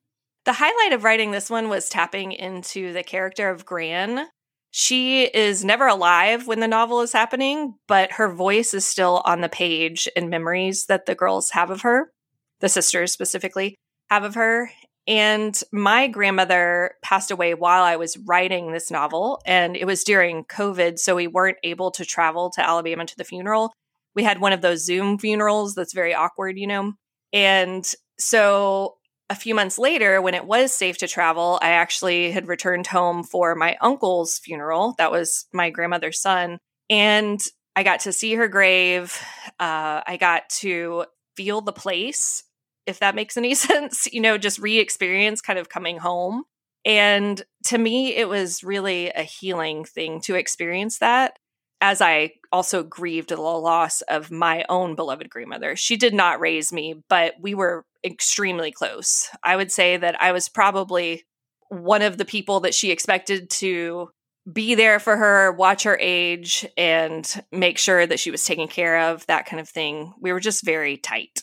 The 0.44 0.52
highlight 0.54 0.92
of 0.92 1.04
writing 1.04 1.32
this 1.32 1.50
one 1.50 1.68
was 1.68 1.88
tapping 1.88 2.32
into 2.32 2.92
the 2.92 3.02
character 3.02 3.50
of 3.50 3.66
Gran 3.66 4.26
she 4.70 5.24
is 5.24 5.64
never 5.64 5.86
alive 5.88 6.46
when 6.46 6.60
the 6.60 6.68
novel 6.68 7.00
is 7.00 7.12
happening, 7.12 7.74
but 7.88 8.12
her 8.12 8.32
voice 8.32 8.72
is 8.72 8.84
still 8.84 9.20
on 9.24 9.40
the 9.40 9.48
page 9.48 10.08
in 10.14 10.30
memories 10.30 10.86
that 10.86 11.06
the 11.06 11.16
girls 11.16 11.50
have 11.50 11.70
of 11.70 11.82
her, 11.82 12.12
the 12.60 12.68
sisters 12.68 13.10
specifically 13.10 13.74
have 14.10 14.22
of 14.22 14.36
her. 14.36 14.70
And 15.10 15.60
my 15.72 16.06
grandmother 16.06 16.92
passed 17.02 17.32
away 17.32 17.54
while 17.54 17.82
I 17.82 17.96
was 17.96 18.16
writing 18.16 18.70
this 18.70 18.92
novel, 18.92 19.42
and 19.44 19.76
it 19.76 19.84
was 19.84 20.04
during 20.04 20.44
COVID, 20.44 21.00
so 21.00 21.16
we 21.16 21.26
weren't 21.26 21.58
able 21.64 21.90
to 21.90 22.04
travel 22.04 22.50
to 22.50 22.64
Alabama 22.64 23.04
to 23.04 23.16
the 23.16 23.24
funeral. 23.24 23.72
We 24.14 24.22
had 24.22 24.40
one 24.40 24.52
of 24.52 24.60
those 24.60 24.86
Zoom 24.86 25.18
funerals 25.18 25.74
that's 25.74 25.94
very 25.94 26.14
awkward, 26.14 26.58
you 26.58 26.68
know? 26.68 26.92
And 27.32 27.84
so 28.20 28.98
a 29.28 29.34
few 29.34 29.52
months 29.52 29.80
later, 29.80 30.22
when 30.22 30.34
it 30.34 30.46
was 30.46 30.72
safe 30.72 30.98
to 30.98 31.08
travel, 31.08 31.58
I 31.60 31.70
actually 31.70 32.30
had 32.30 32.46
returned 32.46 32.86
home 32.86 33.24
for 33.24 33.56
my 33.56 33.76
uncle's 33.80 34.38
funeral. 34.38 34.94
That 34.98 35.10
was 35.10 35.46
my 35.52 35.70
grandmother's 35.70 36.20
son. 36.20 36.58
And 36.88 37.40
I 37.74 37.82
got 37.82 38.00
to 38.00 38.12
see 38.12 38.34
her 38.34 38.46
grave. 38.46 39.20
Uh, 39.58 40.02
I 40.06 40.18
got 40.20 40.48
to 40.60 41.06
feel 41.36 41.62
the 41.62 41.72
place, 41.72 42.44
if 42.90 42.98
that 43.00 43.14
makes 43.14 43.36
any 43.36 43.54
sense, 43.68 44.06
you 44.12 44.20
know, 44.20 44.36
just 44.36 44.58
re 44.58 44.78
experience 44.78 45.40
kind 45.40 45.58
of 45.58 45.68
coming 45.68 45.98
home. 45.98 46.44
And 46.84 47.42
to 47.66 47.78
me, 47.78 48.14
it 48.14 48.28
was 48.28 48.64
really 48.64 49.10
a 49.10 49.22
healing 49.22 49.84
thing 49.84 50.20
to 50.22 50.34
experience 50.34 50.98
that 50.98 51.38
as 51.80 52.00
I 52.00 52.32
also 52.52 52.82
grieved 52.82 53.30
the 53.30 53.40
loss 53.40 54.02
of 54.02 54.30
my 54.30 54.64
own 54.68 54.94
beloved 54.96 55.30
grandmother. 55.30 55.76
She 55.76 55.96
did 55.96 56.12
not 56.12 56.40
raise 56.40 56.72
me, 56.72 57.02
but 57.08 57.34
we 57.40 57.54
were 57.54 57.84
extremely 58.04 58.70
close. 58.70 59.30
I 59.42 59.56
would 59.56 59.72
say 59.72 59.96
that 59.96 60.20
I 60.20 60.32
was 60.32 60.48
probably 60.48 61.24
one 61.68 62.02
of 62.02 62.18
the 62.18 62.24
people 62.24 62.60
that 62.60 62.74
she 62.74 62.90
expected 62.90 63.48
to 63.50 64.10
be 64.50 64.74
there 64.74 64.98
for 64.98 65.16
her, 65.16 65.52
watch 65.52 65.84
her 65.84 65.98
age, 66.00 66.66
and 66.76 67.42
make 67.52 67.78
sure 67.78 68.06
that 68.06 68.18
she 68.18 68.30
was 68.30 68.44
taken 68.44 68.68
care 68.68 69.10
of, 69.10 69.26
that 69.26 69.46
kind 69.46 69.60
of 69.60 69.68
thing. 69.68 70.12
We 70.20 70.32
were 70.32 70.40
just 70.40 70.64
very 70.64 70.96
tight. 70.96 71.42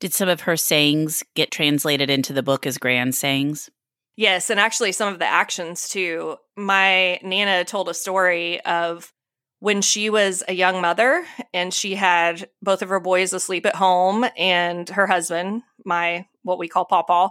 Did 0.00 0.12
some 0.12 0.28
of 0.28 0.42
her 0.42 0.56
sayings 0.56 1.22
get 1.34 1.50
translated 1.50 2.10
into 2.10 2.32
the 2.32 2.42
book 2.42 2.66
as 2.66 2.78
grand 2.78 3.14
sayings? 3.14 3.70
Yes, 4.16 4.50
and 4.50 4.58
actually 4.60 4.92
some 4.92 5.12
of 5.12 5.18
the 5.18 5.26
actions 5.26 5.88
too. 5.88 6.36
My 6.56 7.18
Nana 7.22 7.64
told 7.64 7.88
a 7.88 7.94
story 7.94 8.60
of 8.62 9.12
when 9.60 9.82
she 9.82 10.10
was 10.10 10.42
a 10.48 10.54
young 10.54 10.80
mother 10.80 11.24
and 11.52 11.72
she 11.72 11.94
had 11.94 12.48
both 12.62 12.82
of 12.82 12.88
her 12.88 13.00
boys 13.00 13.32
asleep 13.32 13.66
at 13.66 13.74
home 13.74 14.26
and 14.36 14.88
her 14.90 15.06
husband, 15.06 15.62
my 15.84 16.26
what 16.42 16.58
we 16.58 16.68
call 16.68 16.84
Pawpaw, 16.84 17.30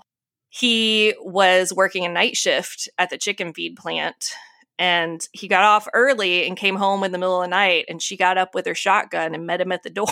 he 0.50 1.14
was 1.20 1.74
working 1.74 2.06
a 2.06 2.10
night 2.10 2.36
shift 2.36 2.90
at 2.98 3.10
the 3.10 3.18
chicken 3.18 3.54
feed 3.54 3.76
plant 3.76 4.34
and 4.78 5.28
he 5.32 5.48
got 5.48 5.64
off 5.64 5.88
early 5.94 6.48
and 6.48 6.58
came 6.58 6.76
home 6.76 7.04
in 7.04 7.12
the 7.12 7.18
middle 7.18 7.42
of 7.42 7.46
the 7.46 7.50
night 7.50 7.86
and 7.88 8.02
she 8.02 8.18
got 8.18 8.38
up 8.38 8.54
with 8.54 8.66
her 8.66 8.76
shotgun 8.76 9.34
and 9.34 9.46
met 9.46 9.62
him 9.62 9.72
at 9.72 9.84
the 9.84 9.90
door. 9.92 10.08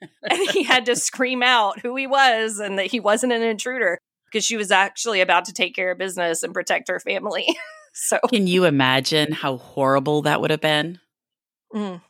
and 0.30 0.50
he 0.50 0.62
had 0.62 0.86
to 0.86 0.96
scream 0.96 1.42
out 1.42 1.80
who 1.80 1.96
he 1.96 2.06
was 2.06 2.58
and 2.58 2.78
that 2.78 2.86
he 2.86 3.00
wasn't 3.00 3.32
an 3.32 3.42
intruder 3.42 3.98
because 4.26 4.44
she 4.44 4.56
was 4.56 4.70
actually 4.70 5.20
about 5.20 5.44
to 5.46 5.52
take 5.52 5.74
care 5.74 5.92
of 5.92 5.98
business 5.98 6.42
and 6.42 6.52
protect 6.52 6.88
her 6.88 7.00
family. 7.00 7.46
so 7.94 8.18
Can 8.28 8.46
you 8.46 8.64
imagine 8.64 9.32
how 9.32 9.56
horrible 9.56 10.22
that 10.22 10.40
would 10.40 10.50
have 10.50 10.60
been? 10.60 11.00
Mm. 11.74 12.00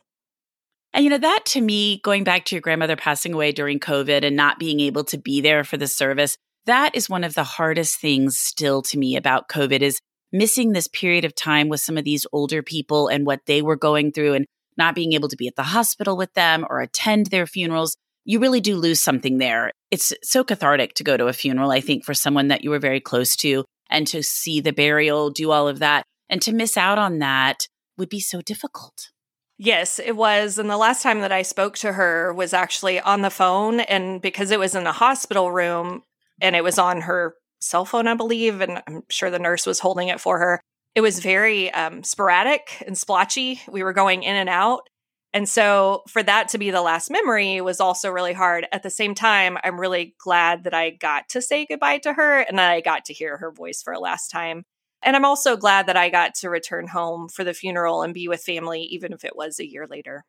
And, 0.93 1.03
you 1.03 1.09
know, 1.09 1.17
that 1.17 1.45
to 1.47 1.61
me, 1.61 1.99
going 2.03 2.23
back 2.23 2.45
to 2.45 2.55
your 2.55 2.61
grandmother 2.61 2.95
passing 2.95 3.33
away 3.33 3.51
during 3.51 3.79
COVID 3.79 4.23
and 4.23 4.35
not 4.35 4.59
being 4.59 4.79
able 4.79 5.03
to 5.05 5.17
be 5.17 5.41
there 5.41 5.63
for 5.63 5.77
the 5.77 5.87
service, 5.87 6.37
that 6.65 6.95
is 6.95 7.09
one 7.09 7.23
of 7.23 7.35
the 7.35 7.43
hardest 7.43 7.99
things 7.99 8.37
still 8.37 8.81
to 8.83 8.97
me 8.97 9.15
about 9.15 9.47
COVID 9.47 9.81
is 9.81 10.01
missing 10.31 10.73
this 10.73 10.87
period 10.87 11.23
of 11.23 11.35
time 11.35 11.69
with 11.69 11.79
some 11.79 11.97
of 11.97 12.03
these 12.03 12.25
older 12.33 12.61
people 12.61 13.07
and 13.07 13.25
what 13.25 13.45
they 13.45 13.61
were 13.61 13.75
going 13.75 14.11
through 14.11 14.33
and 14.33 14.45
not 14.77 14.95
being 14.95 15.13
able 15.13 15.29
to 15.29 15.37
be 15.37 15.47
at 15.47 15.55
the 15.55 15.63
hospital 15.63 16.17
with 16.17 16.33
them 16.33 16.65
or 16.69 16.81
attend 16.81 17.27
their 17.27 17.47
funerals. 17.47 17.97
You 18.25 18.39
really 18.39 18.61
do 18.61 18.75
lose 18.75 19.01
something 19.01 19.37
there. 19.37 19.71
It's 19.89 20.13
so 20.23 20.43
cathartic 20.43 20.93
to 20.95 21.03
go 21.03 21.17
to 21.17 21.27
a 21.27 21.33
funeral, 21.33 21.71
I 21.71 21.81
think, 21.81 22.03
for 22.03 22.13
someone 22.13 22.49
that 22.49 22.63
you 22.63 22.69
were 22.69 22.79
very 22.79 22.99
close 22.99 23.35
to 23.37 23.63
and 23.89 24.05
to 24.07 24.21
see 24.21 24.59
the 24.59 24.73
burial, 24.73 25.29
do 25.29 25.51
all 25.51 25.67
of 25.67 25.79
that. 25.79 26.03
And 26.29 26.41
to 26.41 26.53
miss 26.53 26.75
out 26.75 26.97
on 26.97 27.19
that 27.19 27.67
would 27.97 28.09
be 28.09 28.19
so 28.19 28.41
difficult. 28.41 29.11
Yes, 29.57 29.97
it 29.97 30.15
was. 30.15 30.59
And 30.59 30.69
the 30.69 30.77
last 30.77 31.01
time 31.01 31.21
that 31.21 31.31
I 31.31 31.41
spoke 31.41 31.77
to 31.77 31.93
her 31.93 32.33
was 32.33 32.53
actually 32.53 32.99
on 32.99 33.21
the 33.21 33.29
phone. 33.29 33.79
And 33.79 34.21
because 34.21 34.51
it 34.51 34.59
was 34.59 34.75
in 34.75 34.83
the 34.83 34.91
hospital 34.91 35.51
room 35.51 36.03
and 36.41 36.55
it 36.55 36.63
was 36.63 36.77
on 36.77 37.01
her 37.01 37.33
cell 37.59 37.85
phone, 37.85 38.07
I 38.07 38.13
believe, 38.13 38.61
and 38.61 38.83
I'm 38.87 39.03
sure 39.09 39.31
the 39.31 39.39
nurse 39.39 39.65
was 39.65 39.79
holding 39.79 40.09
it 40.09 40.19
for 40.19 40.37
her, 40.37 40.61
it 40.97 41.01
was 41.01 41.19
very 41.19 41.71
um, 41.73 42.01
sporadic 42.01 42.83
and 42.87 42.97
splotchy. 42.97 43.61
We 43.69 43.83
were 43.83 43.93
going 43.93 44.23
in 44.23 44.35
and 44.35 44.49
out. 44.49 44.89
And 45.31 45.47
so 45.47 46.01
for 46.07 46.23
that 46.23 46.47
to 46.49 46.57
be 46.57 46.71
the 46.71 46.81
last 46.81 47.11
memory 47.11 47.61
was 47.61 47.79
also 47.79 48.09
really 48.09 48.33
hard. 48.33 48.65
At 48.71 48.81
the 48.81 48.89
same 48.89 49.13
time, 49.13 49.59
I'm 49.63 49.79
really 49.79 50.15
glad 50.19 50.63
that 50.63 50.73
I 50.73 50.89
got 50.89 51.29
to 51.29 51.41
say 51.41 51.67
goodbye 51.67 51.99
to 51.99 52.13
her 52.13 52.39
and 52.39 52.57
that 52.57 52.71
I 52.71 52.81
got 52.81 53.05
to 53.05 53.13
hear 53.13 53.37
her 53.37 53.51
voice 53.51 53.83
for 53.83 53.93
a 53.93 53.99
last 53.99 54.29
time. 54.29 54.63
And 55.03 55.15
I'm 55.15 55.23
also 55.23 55.55
glad 55.55 55.85
that 55.85 55.97
I 55.97 56.09
got 56.09 56.33
to 56.39 56.49
return 56.49 56.87
home 56.87 57.29
for 57.29 57.43
the 57.43 57.53
funeral 57.53 58.01
and 58.01 58.11
be 58.11 58.27
with 58.27 58.41
family, 58.41 58.81
even 58.89 59.13
if 59.13 59.23
it 59.23 59.35
was 59.35 59.59
a 59.59 59.69
year 59.69 59.85
later. 59.85 60.25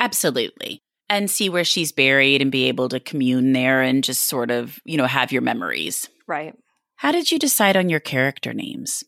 Absolutely. 0.00 0.82
And 1.08 1.30
see 1.30 1.48
where 1.48 1.64
she's 1.64 1.92
buried 1.92 2.42
and 2.42 2.52
be 2.52 2.64
able 2.64 2.90
to 2.90 3.00
commune 3.00 3.54
there 3.54 3.80
and 3.80 4.04
just 4.04 4.24
sort 4.24 4.50
of, 4.50 4.80
you 4.84 4.98
know, 4.98 5.06
have 5.06 5.32
your 5.32 5.40
memories. 5.40 6.10
Right. 6.28 6.54
How 6.96 7.10
did 7.10 7.32
you 7.32 7.38
decide 7.38 7.78
on 7.78 7.88
your 7.88 8.00
character 8.00 8.52
names? 8.52 9.02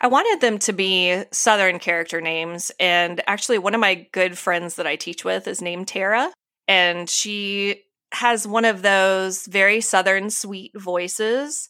I 0.00 0.06
wanted 0.06 0.40
them 0.40 0.58
to 0.60 0.72
be 0.72 1.24
Southern 1.30 1.78
character 1.78 2.20
names. 2.20 2.72
And 2.80 3.20
actually, 3.26 3.58
one 3.58 3.74
of 3.74 3.80
my 3.80 4.06
good 4.12 4.38
friends 4.38 4.76
that 4.76 4.86
I 4.86 4.96
teach 4.96 5.24
with 5.24 5.46
is 5.46 5.60
named 5.60 5.88
Tara. 5.88 6.32
And 6.66 7.08
she 7.08 7.82
has 8.12 8.46
one 8.46 8.64
of 8.64 8.82
those 8.82 9.46
very 9.46 9.80
Southern 9.80 10.30
sweet 10.30 10.72
voices. 10.74 11.68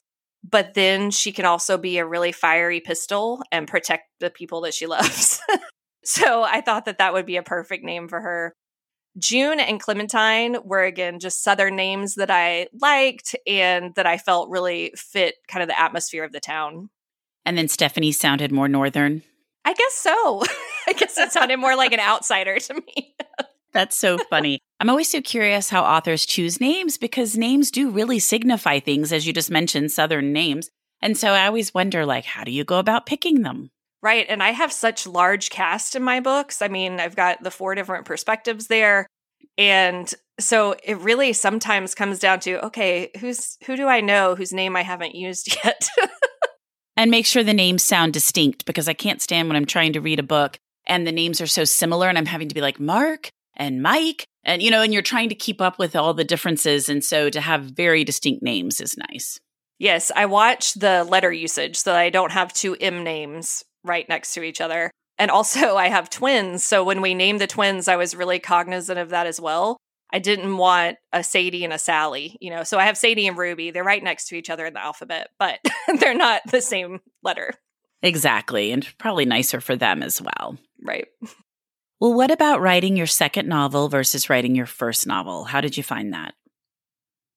But 0.49 0.75
then 0.75 1.11
she 1.11 1.33
can 1.33 1.45
also 1.45 1.77
be 1.77 1.99
a 1.99 2.07
really 2.07 2.33
fiery 2.33 2.81
pistol 2.81 3.43
and 3.51 3.69
protect 3.69 4.05
the 4.21 4.31
people 4.31 4.61
that 4.63 4.75
she 4.75 4.87
loves. 4.87 5.41
so 6.05 6.45
I 6.45 6.61
thought 6.61 6.85
that 6.85 6.99
that 6.99 7.13
would 7.13 7.27
be 7.27 7.37
a 7.37 7.43
perfect 7.43 7.85
name 7.85 8.09
for 8.09 8.21
her. 8.21 8.55
June 9.19 9.59
and 9.59 9.81
Clementine 9.81 10.57
were 10.65 10.85
again 10.85 11.19
just 11.19 11.43
Southern 11.43 11.75
names 11.75 12.15
that 12.15 12.31
I 12.31 12.69
liked 12.81 13.35
and 13.45 13.93
that 13.97 14.07
I 14.07 14.19
felt 14.19 14.51
really 14.51 14.93
fit 14.97 15.35
kind 15.49 15.63
of 15.63 15.69
the 15.69 15.79
atmosphere 15.79 16.23
of 16.23 16.31
the 16.31 16.39
town. 16.39 16.91
And 17.45 17.57
then 17.57 17.69
Stephanie 17.69 18.13
sounded 18.13 18.53
more 18.53 18.69
northern. 18.69 19.23
I 19.65 19.73
guess 19.73 19.95
so. 19.95 20.43
I 20.89 20.93
guess 20.93 21.19
it 21.19 21.33
sounded 21.33 21.59
more 21.59 21.77
like 21.77 21.93
an 21.93 22.01
outsider 22.01 22.59
to 22.59 22.75
me. 22.75 23.15
That's 23.73 23.97
so 23.97 24.19
funny. 24.31 24.59
I'm 24.81 24.91
always 24.91 25.11
so 25.11 25.21
curious 25.21 25.71
how 25.71 25.85
authors 25.85 26.27
choose 26.27 26.61
names 26.61 26.99
because 26.99 27.37
names 27.37 27.71
do 27.71 27.91
really 27.91 28.19
signify 28.19 28.81
things, 28.81 29.13
as 29.13 29.27
you 29.27 29.33
just 29.33 29.51
mentioned, 29.51 29.93
Southern 29.93 30.33
names. 30.33 30.71
And 31.03 31.17
so 31.17 31.33
I 31.33 31.47
always 31.47 31.73
wonder, 31.73 32.05
like, 32.05 32.25
how 32.25 32.45
do 32.45 32.51
you 32.51 32.65
go 32.65 32.79
about 32.79 33.07
picking 33.07 33.43
them? 33.43 33.71
Right. 34.03 34.27
And 34.29 34.43
I 34.43 34.51
have 34.51 34.73
such 34.73 35.07
large 35.07 35.51
cast 35.51 35.95
in 35.95 36.03
my 36.03 36.21
books. 36.21 36.63
I 36.63 36.69
mean, 36.69 37.01
I've 37.01 37.17
got 37.17 37.43
the 37.43 37.51
four 37.51 37.75
different 37.75 38.07
perspectives 38.07 38.67
there. 38.67 39.07
And 39.59 40.13
so 40.39 40.75
it 40.83 40.97
really 40.99 41.33
sometimes 41.33 41.95
comes 41.95 42.19
down 42.19 42.41
to, 42.41 42.65
okay, 42.67 43.11
who's 43.21 43.59
who 43.67 43.77
do 43.77 43.87
I 43.89 44.01
know 44.01 44.35
whose 44.35 44.53
name 44.53 44.75
I 44.75 44.83
haven't 44.83 45.15
used 45.15 45.55
yet? 45.65 45.89
And 47.01 47.11
make 47.11 47.25
sure 47.25 47.43
the 47.43 47.55
names 47.55 47.83
sound 47.83 48.13
distinct 48.13 48.67
because 48.67 48.87
I 48.87 48.93
can't 48.93 49.23
stand 49.23 49.49
when 49.49 49.57
I'm 49.57 49.65
trying 49.65 49.95
to 49.95 50.03
read 50.03 50.19
a 50.19 50.23
book 50.23 50.59
and 50.87 51.07
the 51.07 51.13
names 51.13 51.41
are 51.41 51.47
so 51.47 51.65
similar 51.65 52.11
and 52.11 52.19
I'm 52.19 52.27
having 52.27 52.51
to 52.51 52.55
be 52.55 52.61
like 52.61 52.79
Mark 52.79 53.31
and 53.57 53.83
Mike 53.83 54.27
and 54.45 54.61
you 54.61 54.71
know 54.71 54.83
and 54.83 54.93
you're 54.93 55.01
trying 55.01 55.31
to 55.31 55.35
keep 55.35 55.63
up 55.63 55.79
with 55.79 55.97
all 55.97 56.13
the 56.13 56.25
differences 56.25 56.91
and 56.91 57.03
so 57.03 57.31
to 57.31 57.41
have 57.41 57.63
very 57.63 58.05
distinct 58.05 58.43
names 58.43 58.83
is 58.83 58.99
nice. 59.11 59.41
Yes, 59.79 60.13
I 60.15 60.27
watch 60.27 60.75
the 60.75 61.05
letter 61.05 61.33
usage 61.33 61.77
so 61.77 61.95
I 61.95 62.11
don't 62.11 62.33
have 62.33 62.53
two 62.53 62.77
M 62.79 63.03
names 63.03 63.65
right 63.83 64.07
next 64.07 64.35
to 64.35 64.43
each 64.43 64.61
other. 64.61 64.91
And 65.17 65.31
also 65.31 65.79
I 65.79 65.89
have 65.89 66.11
twins, 66.11 66.65
so 66.65 66.85
when 66.85 67.01
we 67.01 67.15
named 67.15 67.41
the 67.41 67.47
twins 67.47 67.89
I 67.89 67.97
was 67.97 68.15
really 68.15 68.41
cognizant 68.41 68.99
of 68.99 69.09
that 69.09 69.27
as 69.27 69.41
well. 69.41 69.79
I 70.13 70.19
didn't 70.19 70.57
want 70.57 70.99
a 71.13 71.23
Sadie 71.23 71.65
and 71.65 71.73
a 71.73 71.79
Sally, 71.79 72.37
you 72.41 72.51
know. 72.51 72.65
So 72.65 72.79
I 72.79 72.85
have 72.85 72.97
Sadie 72.97 73.27
and 73.27 73.39
Ruby. 73.39 73.71
They're 73.71 73.85
right 73.85 74.03
next 74.03 74.29
to 74.29 74.37
each 74.37 74.51
other 74.51 74.67
in 74.67 74.75
the 74.75 74.83
alphabet, 74.83 75.29
but 75.39 75.61
they're 75.99 76.15
not 76.15 76.43
the 76.51 76.61
same 76.61 77.01
letter. 77.23 77.53
Exactly. 78.03 78.73
And 78.73 78.87
probably 78.99 79.25
nicer 79.25 79.61
for 79.61 79.77
them 79.77 80.03
as 80.03 80.21
well. 80.21 80.57
Right. 80.83 81.07
Well, 82.01 82.15
what 82.15 82.31
about 82.31 82.63
writing 82.63 82.97
your 82.97 83.07
second 83.07 83.47
novel 83.47 83.89
versus 83.89 84.31
writing 84.31 84.57
your 84.57 84.67
first 84.67 85.07
novel? 85.07 85.45
How 85.45 85.61
did 85.61 85.77
you 85.77 85.83
find 85.83 86.15
that? 86.15 86.35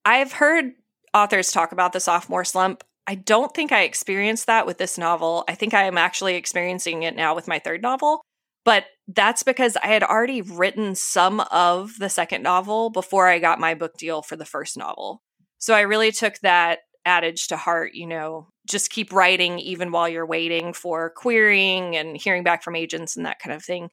I've 0.06 0.32
heard 0.34 0.72
authors 1.14 1.52
talk 1.52 1.74
about 1.74 1.94
the 1.94 2.00
sophomore 2.00 2.46
slump. 2.46 2.84
I 3.06 3.16
don't 3.16 3.54
think 3.54 3.74
I 3.74 3.84
experienced 3.84 4.48
that 4.48 4.66
with 4.66 4.78
this 4.78 4.98
novel. 4.98 5.44
I 5.50 5.56
think 5.56 5.74
I 5.74 5.84
am 5.84 5.98
actually 5.98 6.36
experiencing 6.36 7.04
it 7.04 7.16
now 7.16 7.36
with 7.36 7.48
my 7.48 7.60
third 7.60 7.82
novel. 7.82 8.22
But 8.66 8.86
that's 9.08 9.44
because 9.44 9.76
I 9.78 9.88
had 9.88 10.04
already 10.04 10.42
written 10.42 10.96
some 10.96 11.42
of 11.52 11.98
the 12.00 12.10
second 12.10 12.44
novel 12.44 12.90
before 12.90 13.28
I 13.28 13.40
got 13.40 13.60
my 13.60 13.74
book 13.74 13.98
deal 13.98 14.22
for 14.22 14.36
the 14.36 14.46
first 14.46 14.78
novel. 14.78 15.22
So 15.58 15.74
I 15.74 15.82
really 15.82 16.12
took 16.12 16.40
that 16.40 16.80
adage 17.06 17.48
to 17.48 17.58
heart, 17.58 17.94
you 17.94 18.08
know, 18.08 18.48
just 18.68 18.90
keep 18.90 19.12
writing 19.12 19.60
even 19.60 19.92
while 19.92 20.08
you're 20.08 20.26
waiting 20.26 20.74
for 20.74 21.10
querying 21.10 21.98
and 21.98 22.16
hearing 22.16 22.44
back 22.44 22.64
from 22.64 22.76
agents 22.76 23.18
and 23.18 23.26
that 23.26 23.40
kind 23.40 23.54
of 23.54 23.64
thing. 23.64 23.90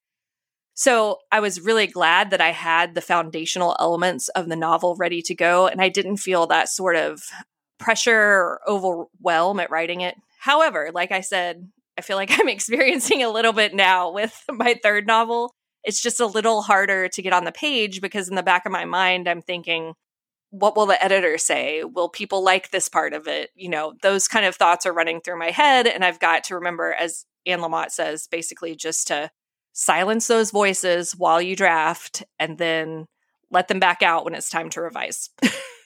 So 0.75 1.19
I 1.33 1.41
was 1.41 1.61
really 1.61 1.89
glad 1.89 2.31
that 2.31 2.41
I 2.41 2.53
had 2.53 2.95
the 2.95 3.01
foundational 3.01 3.77
elements 3.81 4.29
of 4.31 4.49
the 4.49 4.57
novel 4.57 4.95
ready 4.97 5.21
to 5.23 5.35
go 5.35 5.67
and 5.67 5.81
I 5.83 5.89
didn't 5.89 6.19
feel 6.19 6.47
that 6.47 6.69
sort 6.69 6.97
of 6.97 7.23
pressure 7.79 8.17
or 8.17 8.61
overwhelm 8.69 9.59
at 9.59 9.71
writing 9.71 10.01
it. 10.03 10.15
However, 10.39 10.91
like 10.95 11.13
I 11.13 11.21
said, 11.21 11.69
I 12.01 12.03
feel 12.03 12.17
like 12.17 12.31
I'm 12.41 12.49
experiencing 12.49 13.23
a 13.23 13.29
little 13.29 13.53
bit 13.53 13.75
now 13.75 14.11
with 14.11 14.43
my 14.51 14.75
third 14.83 15.07
novel. 15.07 15.55
It's 15.85 16.03
just 16.03 16.19
a 16.19 16.27
little 16.27 16.63
harder 16.63 17.09
to 17.09 17.23
get 17.23 17.35
on 17.35 17.45
the 17.45 17.53
page 17.53 18.01
because 18.01 18.29
in 18.29 18.37
the 18.37 18.43
back 18.43 18.65
of 18.65 18.73
my 18.73 18.87
mind, 18.87 19.29
I'm 19.29 19.43
thinking, 19.43 19.93
what 20.49 20.77
will 20.77 20.87
the 20.87 21.03
editor 21.03 21.37
say? 21.37 21.85
Will 21.85 22.09
people 22.09 22.43
like 22.43 22.71
this 22.71 22.89
part 22.89 23.13
of 23.13 23.29
it? 23.29 23.51
You 23.55 23.69
know, 23.69 23.93
those 24.03 24.29
kind 24.29 24.47
of 24.47 24.57
thoughts 24.57 24.87
are 24.87 24.95
running 24.95 25.21
through 25.21 25.39
my 25.39 25.51
head. 25.51 25.87
And 25.87 26.05
I've 26.05 26.19
got 26.19 26.45
to 26.45 26.55
remember, 26.55 26.93
as 26.93 27.25
Anne 27.47 27.61
Lamott 27.61 27.91
says, 27.91 28.27
basically 28.31 28.75
just 28.75 29.07
to 29.09 29.31
silence 29.73 30.27
those 30.27 30.51
voices 30.51 31.13
while 31.13 31.41
you 31.41 31.55
draft 31.55 32.25
and 32.39 32.59
then 32.59 33.07
let 33.51 33.69
them 33.69 33.79
back 33.79 34.03
out 34.03 34.25
when 34.25 34.35
it's 34.35 34.51
time 34.51 34.71
to 34.71 34.81
revise. 34.81 35.29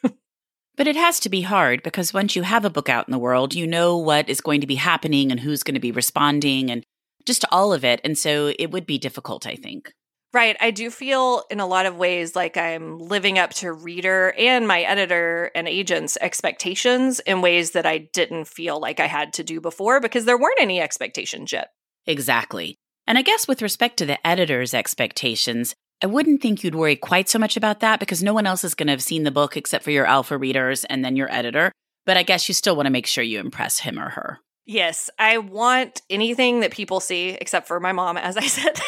But 0.76 0.88
it 0.88 0.96
has 0.96 1.20
to 1.20 1.28
be 1.28 1.42
hard 1.42 1.82
because 1.82 2.12
once 2.12 2.34
you 2.34 2.42
have 2.42 2.64
a 2.64 2.70
book 2.70 2.88
out 2.88 3.06
in 3.06 3.12
the 3.12 3.18
world, 3.18 3.54
you 3.54 3.66
know 3.66 3.96
what 3.96 4.28
is 4.28 4.40
going 4.40 4.60
to 4.60 4.66
be 4.66 4.74
happening 4.74 5.30
and 5.30 5.40
who's 5.40 5.62
going 5.62 5.74
to 5.74 5.80
be 5.80 5.92
responding 5.92 6.70
and 6.70 6.84
just 7.24 7.44
all 7.50 7.72
of 7.72 7.84
it. 7.84 8.00
And 8.02 8.18
so 8.18 8.52
it 8.58 8.70
would 8.70 8.86
be 8.86 8.98
difficult, 8.98 9.46
I 9.46 9.54
think. 9.54 9.92
Right. 10.32 10.56
I 10.60 10.72
do 10.72 10.90
feel 10.90 11.44
in 11.48 11.60
a 11.60 11.66
lot 11.66 11.86
of 11.86 11.96
ways 11.96 12.34
like 12.34 12.56
I'm 12.56 12.98
living 12.98 13.38
up 13.38 13.50
to 13.54 13.72
reader 13.72 14.34
and 14.36 14.66
my 14.66 14.80
editor 14.80 15.52
and 15.54 15.68
agents' 15.68 16.18
expectations 16.20 17.20
in 17.20 17.40
ways 17.40 17.70
that 17.70 17.86
I 17.86 18.08
didn't 18.12 18.48
feel 18.48 18.80
like 18.80 18.98
I 18.98 19.06
had 19.06 19.32
to 19.34 19.44
do 19.44 19.60
before 19.60 20.00
because 20.00 20.24
there 20.24 20.36
weren't 20.36 20.60
any 20.60 20.80
expectations 20.80 21.52
yet. 21.52 21.68
Exactly. 22.04 22.74
And 23.06 23.16
I 23.16 23.22
guess 23.22 23.46
with 23.46 23.62
respect 23.62 23.96
to 23.98 24.06
the 24.06 24.26
editor's 24.26 24.74
expectations, 24.74 25.76
I 26.04 26.06
wouldn't 26.06 26.42
think 26.42 26.62
you'd 26.62 26.74
worry 26.74 26.96
quite 26.96 27.30
so 27.30 27.38
much 27.38 27.56
about 27.56 27.80
that 27.80 27.98
because 27.98 28.22
no 28.22 28.34
one 28.34 28.44
else 28.44 28.62
is 28.62 28.74
going 28.74 28.88
to 28.88 28.92
have 28.92 29.02
seen 29.02 29.22
the 29.22 29.30
book 29.30 29.56
except 29.56 29.82
for 29.82 29.90
your 29.90 30.04
alpha 30.04 30.36
readers 30.36 30.84
and 30.84 31.02
then 31.02 31.16
your 31.16 31.32
editor. 31.32 31.72
But 32.04 32.18
I 32.18 32.22
guess 32.22 32.46
you 32.46 32.52
still 32.52 32.76
want 32.76 32.84
to 32.84 32.92
make 32.92 33.06
sure 33.06 33.24
you 33.24 33.40
impress 33.40 33.78
him 33.78 33.98
or 33.98 34.10
her. 34.10 34.40
Yes, 34.66 35.08
I 35.18 35.38
want 35.38 36.02
anything 36.10 36.60
that 36.60 36.72
people 36.72 37.00
see, 37.00 37.30
except 37.30 37.66
for 37.66 37.80
my 37.80 37.92
mom, 37.92 38.18
as 38.18 38.36
I 38.36 38.42
said, 38.48 38.78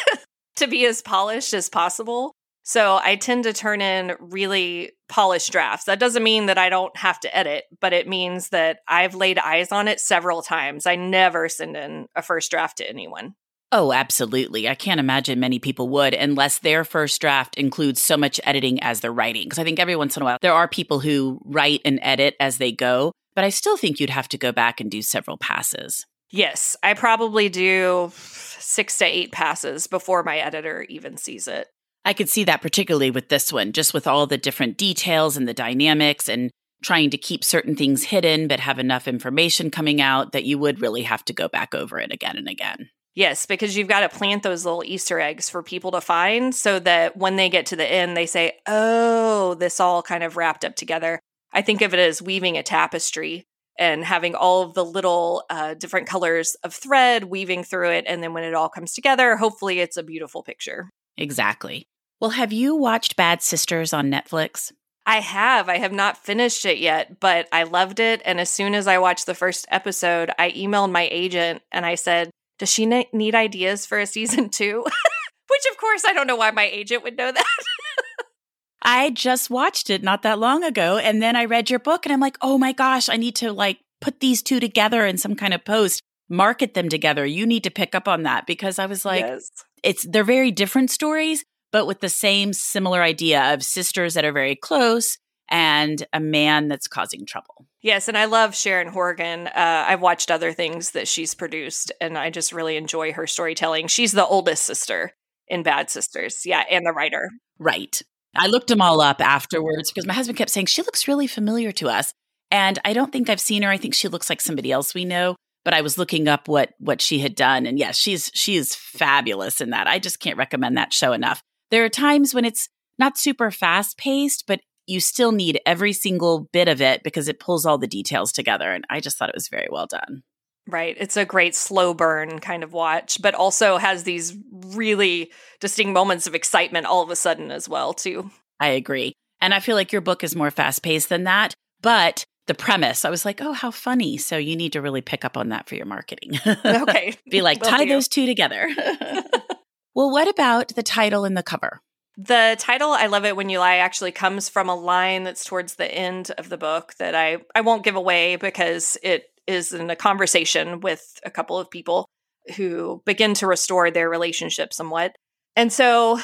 to 0.57 0.67
be 0.67 0.85
as 0.85 1.01
polished 1.01 1.55
as 1.55 1.69
possible. 1.69 2.33
So 2.61 2.99
I 3.01 3.15
tend 3.15 3.45
to 3.45 3.53
turn 3.53 3.81
in 3.81 4.15
really 4.19 4.91
polished 5.09 5.51
drafts. 5.51 5.85
That 5.85 5.99
doesn't 5.99 6.21
mean 6.21 6.45
that 6.45 6.59
I 6.59 6.69
don't 6.69 6.95
have 6.97 7.19
to 7.21 7.35
edit, 7.35 7.63
but 7.81 7.93
it 7.93 8.07
means 8.07 8.49
that 8.49 8.81
I've 8.87 9.15
laid 9.15 9.39
eyes 9.39 9.71
on 9.71 9.87
it 9.87 9.99
several 9.99 10.43
times. 10.43 10.85
I 10.85 10.95
never 10.97 11.49
send 11.49 11.75
in 11.77 12.05
a 12.15 12.21
first 12.21 12.51
draft 12.51 12.77
to 12.77 12.87
anyone. 12.87 13.33
Oh, 13.71 13.91
absolutely. 13.91 14.69
I 14.69 14.75
can't 14.75 14.99
imagine 14.99 15.39
many 15.39 15.59
people 15.59 15.89
would 15.89 16.13
unless 16.13 16.59
their 16.59 16.85
first 16.85 17.19
draft 17.19 17.57
includes 17.57 18.01
so 18.01 18.15
much 18.15 18.39
editing 18.45 18.81
as 18.81 19.01
they're 19.01 19.11
writing. 19.11 19.43
Because 19.43 19.59
I 19.59 19.65
think 19.65 19.79
every 19.79 19.95
once 19.95 20.15
in 20.15 20.23
a 20.23 20.25
while 20.25 20.37
there 20.41 20.53
are 20.53 20.67
people 20.67 20.99
who 20.99 21.41
write 21.43 21.81
and 21.83 21.99
edit 22.01 22.35
as 22.39 22.57
they 22.57 22.71
go, 22.71 23.11
but 23.35 23.43
I 23.43 23.49
still 23.49 23.75
think 23.75 23.99
you'd 23.99 24.09
have 24.09 24.29
to 24.29 24.37
go 24.37 24.51
back 24.51 24.79
and 24.79 24.89
do 24.89 25.01
several 25.01 25.37
passes. 25.37 26.05
Yes, 26.29 26.75
I 26.81 26.93
probably 26.93 27.49
do 27.49 28.11
six 28.15 28.97
to 28.99 29.05
eight 29.05 29.31
passes 29.31 29.87
before 29.87 30.23
my 30.23 30.37
editor 30.37 30.85
even 30.89 31.17
sees 31.17 31.47
it. 31.47 31.67
I 32.05 32.13
could 32.13 32.29
see 32.29 32.45
that 32.45 32.61
particularly 32.61 33.11
with 33.11 33.27
this 33.27 33.51
one, 33.51 33.73
just 33.73 33.93
with 33.93 34.07
all 34.07 34.27
the 34.27 34.37
different 34.37 34.77
details 34.77 35.35
and 35.35 35.47
the 35.47 35.53
dynamics 35.53 36.29
and 36.29 36.51
trying 36.81 37.09
to 37.09 37.17
keep 37.17 37.43
certain 37.43 37.75
things 37.75 38.05
hidden, 38.05 38.47
but 38.47 38.61
have 38.61 38.79
enough 38.79 39.07
information 39.07 39.71
coming 39.71 39.99
out 39.99 40.31
that 40.31 40.45
you 40.45 40.57
would 40.57 40.81
really 40.81 41.03
have 41.03 41.25
to 41.25 41.33
go 41.33 41.49
back 41.49 41.75
over 41.75 41.99
it 41.99 42.13
again 42.13 42.37
and 42.37 42.47
again. 42.47 42.89
Yes, 43.17 43.47
because 43.47 43.75
you've 43.75 43.87
got 43.87 44.01
to 44.01 44.15
plant 44.15 44.43
those 44.43 44.63
little 44.63 44.83
Easter 44.85 45.19
eggs 45.19 45.49
for 45.49 45.63
people 45.63 45.89
to 45.89 46.01
find 46.01 46.53
so 46.53 46.77
that 46.77 47.17
when 47.17 47.35
they 47.35 47.49
get 47.49 47.65
to 47.65 47.75
the 47.75 47.91
end, 47.91 48.15
they 48.15 48.27
say, 48.27 48.59
oh, 48.67 49.55
this 49.55 49.79
all 49.79 50.03
kind 50.03 50.23
of 50.23 50.37
wrapped 50.37 50.63
up 50.63 50.75
together. 50.75 51.19
I 51.51 51.63
think 51.63 51.81
of 51.81 51.95
it 51.95 51.99
as 51.99 52.21
weaving 52.21 52.57
a 52.57 52.61
tapestry 52.61 53.43
and 53.79 54.05
having 54.05 54.35
all 54.35 54.61
of 54.61 54.75
the 54.75 54.85
little 54.85 55.45
uh, 55.49 55.73
different 55.73 56.05
colors 56.05 56.55
of 56.63 56.75
thread 56.75 57.23
weaving 57.23 57.63
through 57.63 57.89
it. 57.89 58.05
And 58.07 58.21
then 58.21 58.33
when 58.35 58.43
it 58.43 58.53
all 58.53 58.69
comes 58.69 58.93
together, 58.93 59.35
hopefully 59.35 59.79
it's 59.79 59.97
a 59.97 60.03
beautiful 60.03 60.43
picture. 60.43 60.91
Exactly. 61.17 61.87
Well, 62.21 62.29
have 62.29 62.53
you 62.53 62.75
watched 62.75 63.15
Bad 63.15 63.41
Sisters 63.41 63.93
on 63.93 64.11
Netflix? 64.11 64.71
I 65.07 65.21
have. 65.21 65.69
I 65.69 65.79
have 65.79 65.91
not 65.91 66.23
finished 66.23 66.65
it 66.65 66.77
yet, 66.77 67.19
but 67.19 67.47
I 67.51 67.63
loved 67.63 67.99
it. 67.99 68.21
And 68.25 68.39
as 68.39 68.51
soon 68.51 68.75
as 68.75 68.85
I 68.85 68.99
watched 68.99 69.25
the 69.25 69.33
first 69.33 69.65
episode, 69.71 70.29
I 70.37 70.51
emailed 70.51 70.91
my 70.91 71.09
agent 71.11 71.63
and 71.71 71.83
I 71.83 71.95
said, 71.95 72.29
does 72.57 72.71
she 72.71 72.85
ne- 72.85 73.09
need 73.13 73.35
ideas 73.35 73.85
for 73.85 73.99
a 73.99 74.05
season 74.05 74.49
two? 74.51 74.83
Which, 74.83 75.63
of 75.71 75.77
course, 75.77 76.03
I 76.05 76.13
don't 76.13 76.27
know 76.27 76.35
why 76.35 76.51
my 76.51 76.65
agent 76.65 77.03
would 77.03 77.17
know 77.17 77.31
that. 77.31 77.45
I 78.81 79.09
just 79.09 79.49
watched 79.49 79.89
it 79.89 80.03
not 80.03 80.21
that 80.21 80.39
long 80.39 80.63
ago. 80.63 80.97
And 80.97 81.21
then 81.21 81.35
I 81.35 81.45
read 81.45 81.69
your 81.69 81.79
book 81.79 82.05
and 82.05 82.13
I'm 82.13 82.19
like, 82.19 82.37
oh 82.41 82.57
my 82.57 82.73
gosh, 82.73 83.09
I 83.09 83.17
need 83.17 83.35
to 83.37 83.51
like 83.51 83.79
put 84.01 84.19
these 84.19 84.41
two 84.41 84.59
together 84.59 85.05
in 85.05 85.17
some 85.17 85.35
kind 85.35 85.53
of 85.53 85.65
post, 85.65 86.01
market 86.29 86.73
them 86.73 86.89
together. 86.89 87.25
You 87.25 87.45
need 87.45 87.63
to 87.63 87.71
pick 87.71 87.95
up 87.95 88.07
on 88.07 88.23
that 88.23 88.45
because 88.45 88.77
I 88.79 88.85
was 88.85 89.03
like, 89.03 89.21
yes. 89.21 89.49
it's, 89.83 90.05
they're 90.07 90.23
very 90.23 90.51
different 90.51 90.91
stories, 90.91 91.43
but 91.71 91.87
with 91.87 92.01
the 92.01 92.09
same 92.09 92.53
similar 92.53 93.01
idea 93.01 93.53
of 93.53 93.63
sisters 93.63 94.13
that 94.13 94.25
are 94.25 94.31
very 94.31 94.55
close 94.55 95.17
and 95.49 96.05
a 96.13 96.19
man 96.19 96.67
that's 96.67 96.87
causing 96.87 97.25
trouble. 97.25 97.65
Yes, 97.81 98.07
and 98.07 98.17
I 98.17 98.25
love 98.25 98.55
Sharon 98.55 98.87
Horgan. 98.87 99.47
Uh, 99.47 99.85
I've 99.87 100.01
watched 100.01 100.31
other 100.31 100.51
things 100.51 100.91
that 100.91 101.07
she's 101.07 101.35
produced, 101.35 101.91
and 102.01 102.17
I 102.17 102.29
just 102.29 102.51
really 102.51 102.75
enjoy 102.75 103.13
her 103.13 103.27
storytelling. 103.27 103.87
She's 103.87 104.11
the 104.11 104.25
oldest 104.25 104.63
sister 104.65 105.13
in 105.47 105.63
Bad 105.63 105.89
Sisters, 105.89 106.45
yeah, 106.45 106.63
and 106.69 106.85
the 106.85 106.91
writer. 106.91 107.29
Right. 107.59 108.01
I 108.35 108.47
looked 108.47 108.67
them 108.67 108.81
all 108.81 109.01
up 109.01 109.21
afterwards 109.21 109.91
because 109.91 110.05
my 110.05 110.13
husband 110.13 110.37
kept 110.37 110.51
saying 110.51 110.67
she 110.67 110.81
looks 110.81 111.07
really 111.07 111.27
familiar 111.27 111.71
to 111.73 111.89
us, 111.89 112.13
and 112.51 112.77
I 112.83 112.93
don't 112.93 113.11
think 113.11 113.29
I've 113.29 113.39
seen 113.39 113.63
her. 113.63 113.69
I 113.69 113.77
think 113.77 113.93
she 113.93 114.07
looks 114.07 114.29
like 114.29 114.41
somebody 114.41 114.71
else 114.71 114.93
we 114.93 115.05
know. 115.05 115.35
But 115.63 115.73
I 115.73 115.81
was 115.81 115.97
looking 115.97 116.29
up 116.29 116.47
what 116.47 116.69
what 116.79 117.01
she 117.01 117.19
had 117.19 117.35
done, 117.35 117.65
and 117.65 117.77
yes, 117.77 117.97
she's 117.97 118.31
she 118.33 118.55
is 118.55 118.73
fabulous 118.73 119.59
in 119.59 119.71
that. 119.71 119.85
I 119.85 119.99
just 119.99 120.19
can't 120.19 120.37
recommend 120.37 120.77
that 120.77 120.93
show 120.93 121.11
enough. 121.11 121.41
There 121.71 121.83
are 121.83 121.89
times 121.89 122.33
when 122.33 122.45
it's 122.45 122.69
not 122.97 123.17
super 123.17 123.51
fast 123.51 123.97
paced, 123.97 124.45
but 124.47 124.61
you 124.87 124.99
still 124.99 125.31
need 125.31 125.59
every 125.65 125.93
single 125.93 126.47
bit 126.51 126.67
of 126.67 126.81
it 126.81 127.03
because 127.03 127.27
it 127.27 127.39
pulls 127.39 127.65
all 127.65 127.77
the 127.77 127.87
details 127.87 128.31
together. 128.31 128.71
And 128.71 128.85
I 128.89 128.99
just 128.99 129.17
thought 129.17 129.29
it 129.29 129.35
was 129.35 129.49
very 129.49 129.67
well 129.69 129.85
done. 129.85 130.23
Right. 130.67 130.97
It's 130.99 131.15
a 131.15 131.25
great 131.25 131.55
slow 131.55 131.93
burn 131.93 132.39
kind 132.39 132.63
of 132.63 132.73
watch, 132.73 133.21
but 133.21 133.35
also 133.35 133.77
has 133.77 134.03
these 134.03 134.35
really 134.51 135.31
distinct 135.59 135.93
moments 135.93 136.27
of 136.27 136.35
excitement 136.35 136.85
all 136.85 137.01
of 137.01 137.09
a 137.09 137.15
sudden 137.15 137.51
as 137.51 137.69
well, 137.69 137.93
too. 137.93 138.31
I 138.59 138.69
agree. 138.69 139.13
And 139.39 139.53
I 139.53 139.59
feel 139.59 139.75
like 139.75 139.91
your 139.91 140.01
book 140.01 140.23
is 140.23 140.35
more 140.35 140.51
fast 140.51 140.83
paced 140.83 141.09
than 141.09 141.23
that. 141.25 141.53
But 141.81 142.25
the 142.47 142.53
premise, 142.53 143.05
I 143.05 143.09
was 143.09 143.23
like, 143.23 143.41
oh, 143.41 143.53
how 143.53 143.71
funny. 143.71 144.17
So 144.17 144.37
you 144.37 144.55
need 144.55 144.73
to 144.73 144.81
really 144.81 145.01
pick 145.01 145.23
up 145.23 145.37
on 145.37 145.49
that 145.49 145.69
for 145.69 145.75
your 145.75 145.85
marketing. 145.85 146.39
Okay. 146.65 147.15
Be 147.29 147.41
like, 147.41 147.61
tie 147.63 147.85
those 147.85 148.07
two 148.07 148.25
together. 148.25 148.67
well, 149.95 150.11
what 150.11 150.27
about 150.27 150.69
the 150.75 150.83
title 150.83 151.23
and 151.23 151.37
the 151.37 151.43
cover? 151.43 151.81
The 152.19 152.55
title, 152.57 152.93
I 152.93 153.05
Love 153.05 153.25
It 153.25 153.35
When 153.35 153.49
You 153.49 153.59
Lie, 153.59 153.75
actually 153.75 154.11
comes 154.11 154.49
from 154.49 154.69
a 154.69 154.75
line 154.75 155.23
that's 155.23 155.45
towards 155.45 155.75
the 155.75 155.93
end 155.93 156.31
of 156.39 156.49
the 156.49 156.57
book 156.57 156.95
that 156.97 157.13
I, 157.13 157.37
I 157.53 157.61
won't 157.61 157.83
give 157.83 157.95
away 157.95 158.37
because 158.37 158.97
it 159.03 159.25
is 159.45 159.71
in 159.71 159.91
a 159.91 159.95
conversation 159.95 160.79
with 160.79 161.19
a 161.23 161.29
couple 161.29 161.59
of 161.59 161.69
people 161.69 162.07
who 162.55 163.03
begin 163.05 163.35
to 163.35 163.45
restore 163.45 163.91
their 163.91 164.09
relationship 164.09 164.73
somewhat. 164.73 165.15
And 165.55 165.71
so 165.71 166.19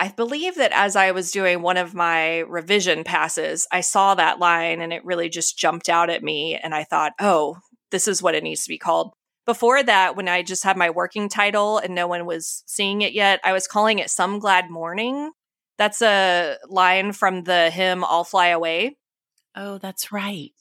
I 0.00 0.08
believe 0.08 0.56
that 0.56 0.72
as 0.72 0.96
I 0.96 1.12
was 1.12 1.30
doing 1.30 1.62
one 1.62 1.76
of 1.76 1.94
my 1.94 2.38
revision 2.40 3.04
passes, 3.04 3.68
I 3.70 3.80
saw 3.80 4.16
that 4.16 4.40
line 4.40 4.80
and 4.80 4.92
it 4.92 5.04
really 5.04 5.28
just 5.28 5.56
jumped 5.56 5.88
out 5.88 6.10
at 6.10 6.24
me. 6.24 6.58
And 6.60 6.74
I 6.74 6.82
thought, 6.82 7.12
oh, 7.20 7.58
this 7.92 8.08
is 8.08 8.22
what 8.22 8.34
it 8.34 8.42
needs 8.42 8.64
to 8.64 8.68
be 8.68 8.78
called. 8.78 9.12
Before 9.44 9.82
that, 9.82 10.14
when 10.14 10.28
I 10.28 10.42
just 10.42 10.62
had 10.62 10.76
my 10.76 10.90
working 10.90 11.28
title 11.28 11.78
and 11.78 11.94
no 11.94 12.06
one 12.06 12.26
was 12.26 12.62
seeing 12.66 13.02
it 13.02 13.12
yet, 13.12 13.40
I 13.42 13.52
was 13.52 13.66
calling 13.66 13.98
it 13.98 14.10
Some 14.10 14.38
Glad 14.38 14.70
Morning. 14.70 15.32
That's 15.78 16.00
a 16.00 16.58
line 16.68 17.12
from 17.12 17.42
the 17.42 17.70
hymn 17.70 18.04
I'll 18.04 18.24
Fly 18.24 18.48
Away. 18.48 18.96
Oh, 19.56 19.78
that's 19.78 20.12
right. 20.12 20.52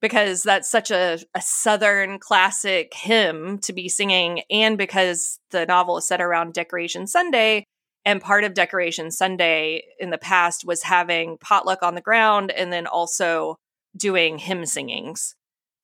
Because 0.00 0.42
that's 0.42 0.70
such 0.70 0.90
a, 0.90 1.18
a 1.34 1.42
Southern 1.42 2.18
classic 2.18 2.92
hymn 2.94 3.58
to 3.58 3.72
be 3.72 3.88
singing, 3.88 4.42
and 4.48 4.78
because 4.78 5.38
the 5.50 5.66
novel 5.66 5.98
is 5.98 6.06
set 6.06 6.20
around 6.20 6.54
Decoration 6.54 7.06
Sunday, 7.06 7.64
and 8.04 8.22
part 8.22 8.44
of 8.44 8.54
Decoration 8.54 9.10
Sunday 9.10 9.82
in 9.98 10.10
the 10.10 10.18
past 10.18 10.64
was 10.64 10.84
having 10.84 11.36
potluck 11.38 11.82
on 11.82 11.94
the 11.94 12.00
ground 12.00 12.50
and 12.52 12.72
then 12.72 12.86
also 12.86 13.56
doing 13.96 14.38
hymn 14.38 14.64
singings. 14.64 15.34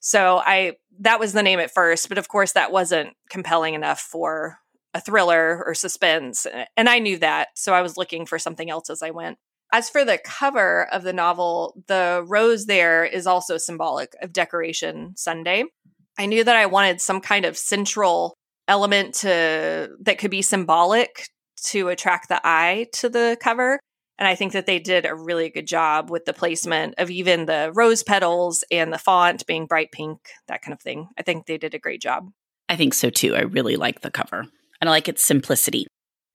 So 0.04 0.36
I 0.44 0.74
that 1.00 1.18
was 1.18 1.32
the 1.32 1.42
name 1.42 1.60
at 1.60 1.72
first, 1.72 2.10
but 2.10 2.18
of 2.18 2.28
course 2.28 2.52
that 2.52 2.70
wasn't 2.70 3.14
compelling 3.30 3.72
enough 3.72 4.00
for 4.00 4.58
a 4.92 5.00
thriller 5.00 5.64
or 5.64 5.72
suspense. 5.74 6.46
And 6.76 6.90
I 6.90 6.98
knew 6.98 7.18
that, 7.18 7.48
so 7.56 7.72
I 7.72 7.80
was 7.80 7.96
looking 7.96 8.26
for 8.26 8.38
something 8.38 8.68
else 8.68 8.90
as 8.90 9.02
I 9.02 9.10
went. 9.10 9.38
As 9.72 9.88
for 9.88 10.04
the 10.04 10.18
cover 10.22 10.86
of 10.92 11.04
the 11.04 11.14
novel, 11.14 11.82
the 11.88 12.22
rose 12.28 12.66
there 12.66 13.02
is 13.02 13.26
also 13.26 13.56
symbolic 13.56 14.14
of 14.20 14.34
Decoration 14.34 15.14
Sunday. 15.16 15.64
I 16.18 16.26
knew 16.26 16.44
that 16.44 16.54
I 16.54 16.66
wanted 16.66 17.00
some 17.00 17.22
kind 17.22 17.46
of 17.46 17.56
central 17.56 18.36
element 18.68 19.14
to 19.14 19.88
that 20.02 20.18
could 20.18 20.30
be 20.30 20.42
symbolic 20.42 21.28
to 21.68 21.88
attract 21.88 22.28
the 22.28 22.42
eye 22.44 22.88
to 22.92 23.08
the 23.08 23.38
cover. 23.40 23.80
And 24.18 24.28
I 24.28 24.34
think 24.34 24.52
that 24.52 24.66
they 24.66 24.78
did 24.78 25.06
a 25.06 25.14
really 25.14 25.48
good 25.48 25.66
job 25.66 26.10
with 26.10 26.24
the 26.24 26.32
placement 26.32 26.94
of 26.98 27.10
even 27.10 27.46
the 27.46 27.72
rose 27.74 28.02
petals 28.02 28.64
and 28.70 28.92
the 28.92 28.98
font 28.98 29.46
being 29.46 29.66
bright 29.66 29.90
pink, 29.90 30.20
that 30.46 30.62
kind 30.62 30.72
of 30.72 30.80
thing. 30.80 31.08
I 31.18 31.22
think 31.22 31.46
they 31.46 31.58
did 31.58 31.74
a 31.74 31.80
great 31.80 32.00
job. 32.00 32.30
I 32.68 32.76
think 32.76 32.94
so 32.94 33.10
too. 33.10 33.34
I 33.34 33.40
really 33.40 33.76
like 33.76 34.00
the 34.00 34.10
cover 34.10 34.46
and 34.80 34.88
I 34.88 34.92
like 34.92 35.08
its 35.08 35.22
simplicity. 35.22 35.86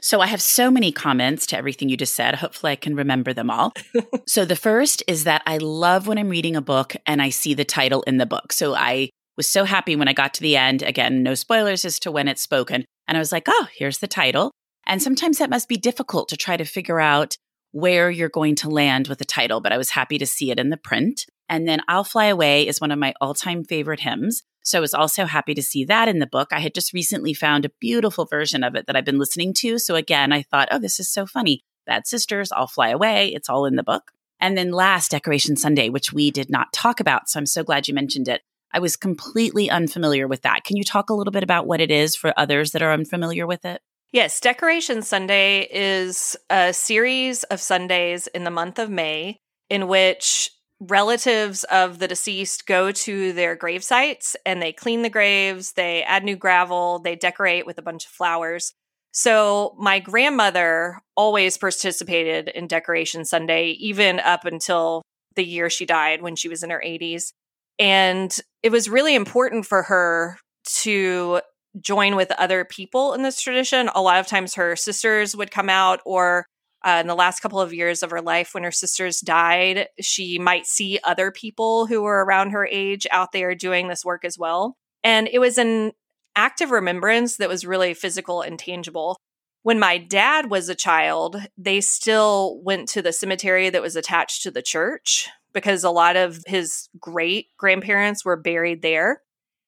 So 0.02 0.22
I 0.22 0.28
have 0.28 0.42
so 0.42 0.72
many 0.72 0.92
comments 0.92 1.46
to 1.48 1.58
everything 1.58 1.90
you 1.90 1.98
just 1.98 2.16
said. 2.16 2.36
Hopefully 2.36 2.72
I 2.72 2.78
can 2.78 2.96
remember 2.96 3.34
them 3.34 3.50
all. 3.50 3.74
so 4.28 4.46
the 4.46 4.56
first 4.56 5.04
is 5.08 5.26
that 5.26 5.42
I 5.46 5.58
love 5.58 6.08
when 6.08 6.18
I'm 6.18 6.30
reading 6.30 6.56
a 6.56 6.62
book 6.62 6.96
and 7.06 7.22
I 7.22 7.30
see 7.30 7.54
the 7.54 7.66
title 7.66 8.02
in 8.04 8.18
the 8.18 8.26
book. 8.26 8.54
So 8.54 8.76
I 8.76 9.10
was 9.36 9.52
so 9.52 9.66
happy 9.66 9.96
when 9.96 10.08
I 10.08 10.14
got 10.14 10.34
to 10.36 10.42
the 10.42 10.56
end. 10.56 10.84
Again, 10.84 11.22
no 11.22 11.34
spoilers 11.34 11.84
as 11.84 12.00
to 12.00 12.12
when 12.12 12.28
it's 12.28 12.42
spoken. 12.42 12.86
And 13.08 13.18
I 13.18 13.20
was 13.20 13.32
like, 13.32 13.46
oh, 13.48 13.68
here's 13.76 14.00
the 14.00 14.08
title. 14.08 14.52
And 14.86 15.02
sometimes 15.02 15.38
that 15.38 15.50
must 15.50 15.68
be 15.68 15.78
difficult 15.78 16.30
to 16.30 16.38
try 16.38 16.56
to 16.56 16.66
figure 16.66 17.00
out 17.00 17.36
where 17.72 18.10
you're 18.10 18.30
going 18.30 18.56
to 18.56 18.70
land 18.70 19.08
with 19.08 19.20
the 19.20 19.26
title, 19.26 19.62
but 19.62 19.72
I 19.72 19.78
was 19.78 19.92
happy 19.92 20.18
to 20.18 20.26
see 20.26 20.52
it 20.52 20.60
in 20.60 20.70
the 20.70 20.78
print. 20.78 21.26
And 21.48 21.68
then 21.68 21.82
I'll 21.88 22.04
Fly 22.04 22.26
Away 22.26 22.68
is 22.68 22.82
one 22.82 22.92
of 22.92 23.00
my 23.00 23.14
all 23.22 23.34
time 23.34 23.64
favorite 23.64 24.02
hymns. 24.02 24.44
So 24.64 24.78
I 24.78 24.82
was 24.82 24.94
also 24.94 25.26
happy 25.26 25.54
to 25.56 25.64
see 25.64 25.86
that 25.86 26.08
in 26.08 26.20
the 26.20 26.28
book. 26.28 26.50
I 26.52 26.60
had 26.60 26.76
just 26.76 26.94
recently 26.94 27.34
found 27.34 27.66
a 27.66 27.72
beautiful 27.80 28.26
version 28.26 28.64
of 28.64 28.76
it 28.76 28.86
that 28.86 28.96
I've 28.96 29.06
been 29.06 29.20
listening 29.20 29.54
to. 29.56 29.80
So 29.80 29.96
again, 29.96 30.32
I 30.32 30.44
thought, 30.44 30.68
oh, 30.72 30.80
this 30.80 31.00
is 31.00 31.10
so 31.12 31.26
funny. 31.26 31.64
Bad 31.86 32.06
Sisters, 32.06 32.52
I'll 32.52 32.68
Fly 32.68 32.90
Away. 32.90 33.34
It's 33.34 33.50
all 33.50 33.66
in 33.66 33.76
the 33.76 33.84
book. 33.84 34.12
And 34.40 34.58
then 34.58 34.72
last, 34.72 35.12
Decoration 35.12 35.56
Sunday, 35.56 35.90
which 35.90 36.14
we 36.14 36.32
did 36.32 36.50
not 36.50 36.72
talk 36.72 37.00
about. 37.00 37.30
So 37.30 37.40
I'm 37.40 37.46
so 37.46 37.64
glad 37.64 37.88
you 37.88 37.94
mentioned 37.94 38.28
it. 38.28 38.42
I 38.72 38.80
was 38.80 38.96
completely 38.96 39.70
unfamiliar 39.70 40.28
with 40.28 40.44
that. 40.44 40.64
Can 40.64 40.78
you 40.78 40.84
talk 40.84 41.10
a 41.10 41.14
little 41.14 41.32
bit 41.32 41.44
about 41.44 41.66
what 41.66 41.82
it 41.82 41.90
is 41.90 42.16
for 42.16 42.34
others 42.38 42.72
that 42.72 42.84
are 42.84 42.94
unfamiliar 42.94 43.48
with 43.48 43.66
it? 43.66 43.82
Yes, 44.12 44.40
Decoration 44.40 45.04
Sunday 45.04 45.68
is 45.70 46.36
a 46.50 46.74
series 46.74 47.44
of 47.44 47.62
Sundays 47.62 48.26
in 48.26 48.44
the 48.44 48.50
month 48.50 48.80
of 48.80 48.90
May 48.90 49.38
in 49.70 49.88
which 49.88 50.50
relatives 50.80 51.64
of 51.66 52.00
the 52.00 52.08
deceased 52.08 52.66
go 52.66 52.92
to 52.92 53.34
their 53.34 53.56
grave 53.56 53.84
sites 53.84 54.36
and 54.48 54.60
they 54.60 54.74
clean 54.74 55.04
the 55.04 55.12
graves, 55.12 55.74
they 55.74 56.02
add 56.02 56.24
new 56.24 56.36
gravel, 56.36 56.98
they 56.98 57.16
decorate 57.16 57.68
with 57.68 57.78
a 57.78 57.84
bunch 57.84 58.06
of 58.06 58.12
flowers. 58.12 58.74
So, 59.12 59.76
my 59.78 60.00
grandmother 60.00 61.02
always 61.16 61.60
participated 61.60 62.48
in 62.48 62.66
Decoration 62.66 63.26
Sunday, 63.26 63.72
even 63.80 64.20
up 64.20 64.44
until 64.44 65.04
the 65.36 65.46
year 65.46 65.70
she 65.70 65.86
died 65.86 66.24
when 66.24 66.36
she 66.36 66.50
was 66.50 66.64
in 66.64 66.72
her 66.72 66.82
80s. 66.84 67.32
And 67.78 68.36
it 68.64 68.72
was 68.72 68.90
really 68.90 69.14
important 69.14 69.68
for 69.68 69.84
her 69.84 70.40
to 70.82 71.42
join 71.80 72.16
with 72.16 72.32
other 72.38 72.66
people 72.66 73.14
in 73.14 73.22
this 73.22 73.42
tradition. 73.42 73.90
A 73.94 74.02
lot 74.02 74.20
of 74.20 74.28
times 74.28 74.56
her 74.56 74.76
sisters 74.76 75.36
would 75.36 75.52
come 75.52 75.70
out, 75.70 76.02
or 76.06 76.46
uh, 76.84 77.00
in 77.02 77.08
the 77.08 77.16
last 77.16 77.42
couple 77.42 77.60
of 77.60 77.74
years 77.74 78.04
of 78.04 78.12
her 78.12 78.22
life, 78.22 78.54
when 78.54 78.64
her 78.64 78.72
sisters 78.72 79.20
died, 79.20 79.88
she 80.00 80.40
might 80.40 80.66
see 80.66 81.00
other 81.04 81.32
people 81.32 81.86
who 81.86 82.02
were 82.02 82.24
around 82.24 82.52
her 82.52 82.66
age 82.66 83.06
out 83.12 83.32
there 83.32 83.54
doing 83.54 83.88
this 83.88 84.06
work 84.06 84.24
as 84.24 84.38
well. 84.38 84.76
And 85.04 85.28
it 85.32 85.40
was 85.40 85.58
an 85.58 85.92
act 86.36 86.62
of 86.62 86.72
remembrance 86.72 87.38
that 87.38 87.50
was 87.50 87.66
really 87.66 87.94
physical 87.94 88.42
and 88.42 88.58
tangible. 88.58 89.18
When 89.64 89.80
my 89.80 89.98
dad 89.98 90.50
was 90.50 90.70
a 90.70 90.76
child, 90.76 91.36
they 91.58 91.82
still 91.82 92.62
went 92.64 92.88
to 92.90 93.02
the 93.02 93.12
cemetery 93.12 93.70
that 93.70 93.82
was 93.82 93.98
attached 93.98 94.44
to 94.44 94.52
the 94.52 94.62
church 94.62 95.28
because 95.54 95.84
a 95.84 95.90
lot 95.90 96.16
of 96.16 96.42
his 96.48 96.88
great 97.00 97.48
grandparents 97.58 98.24
were 98.24 98.38
buried 98.38 98.82
there 98.82 99.22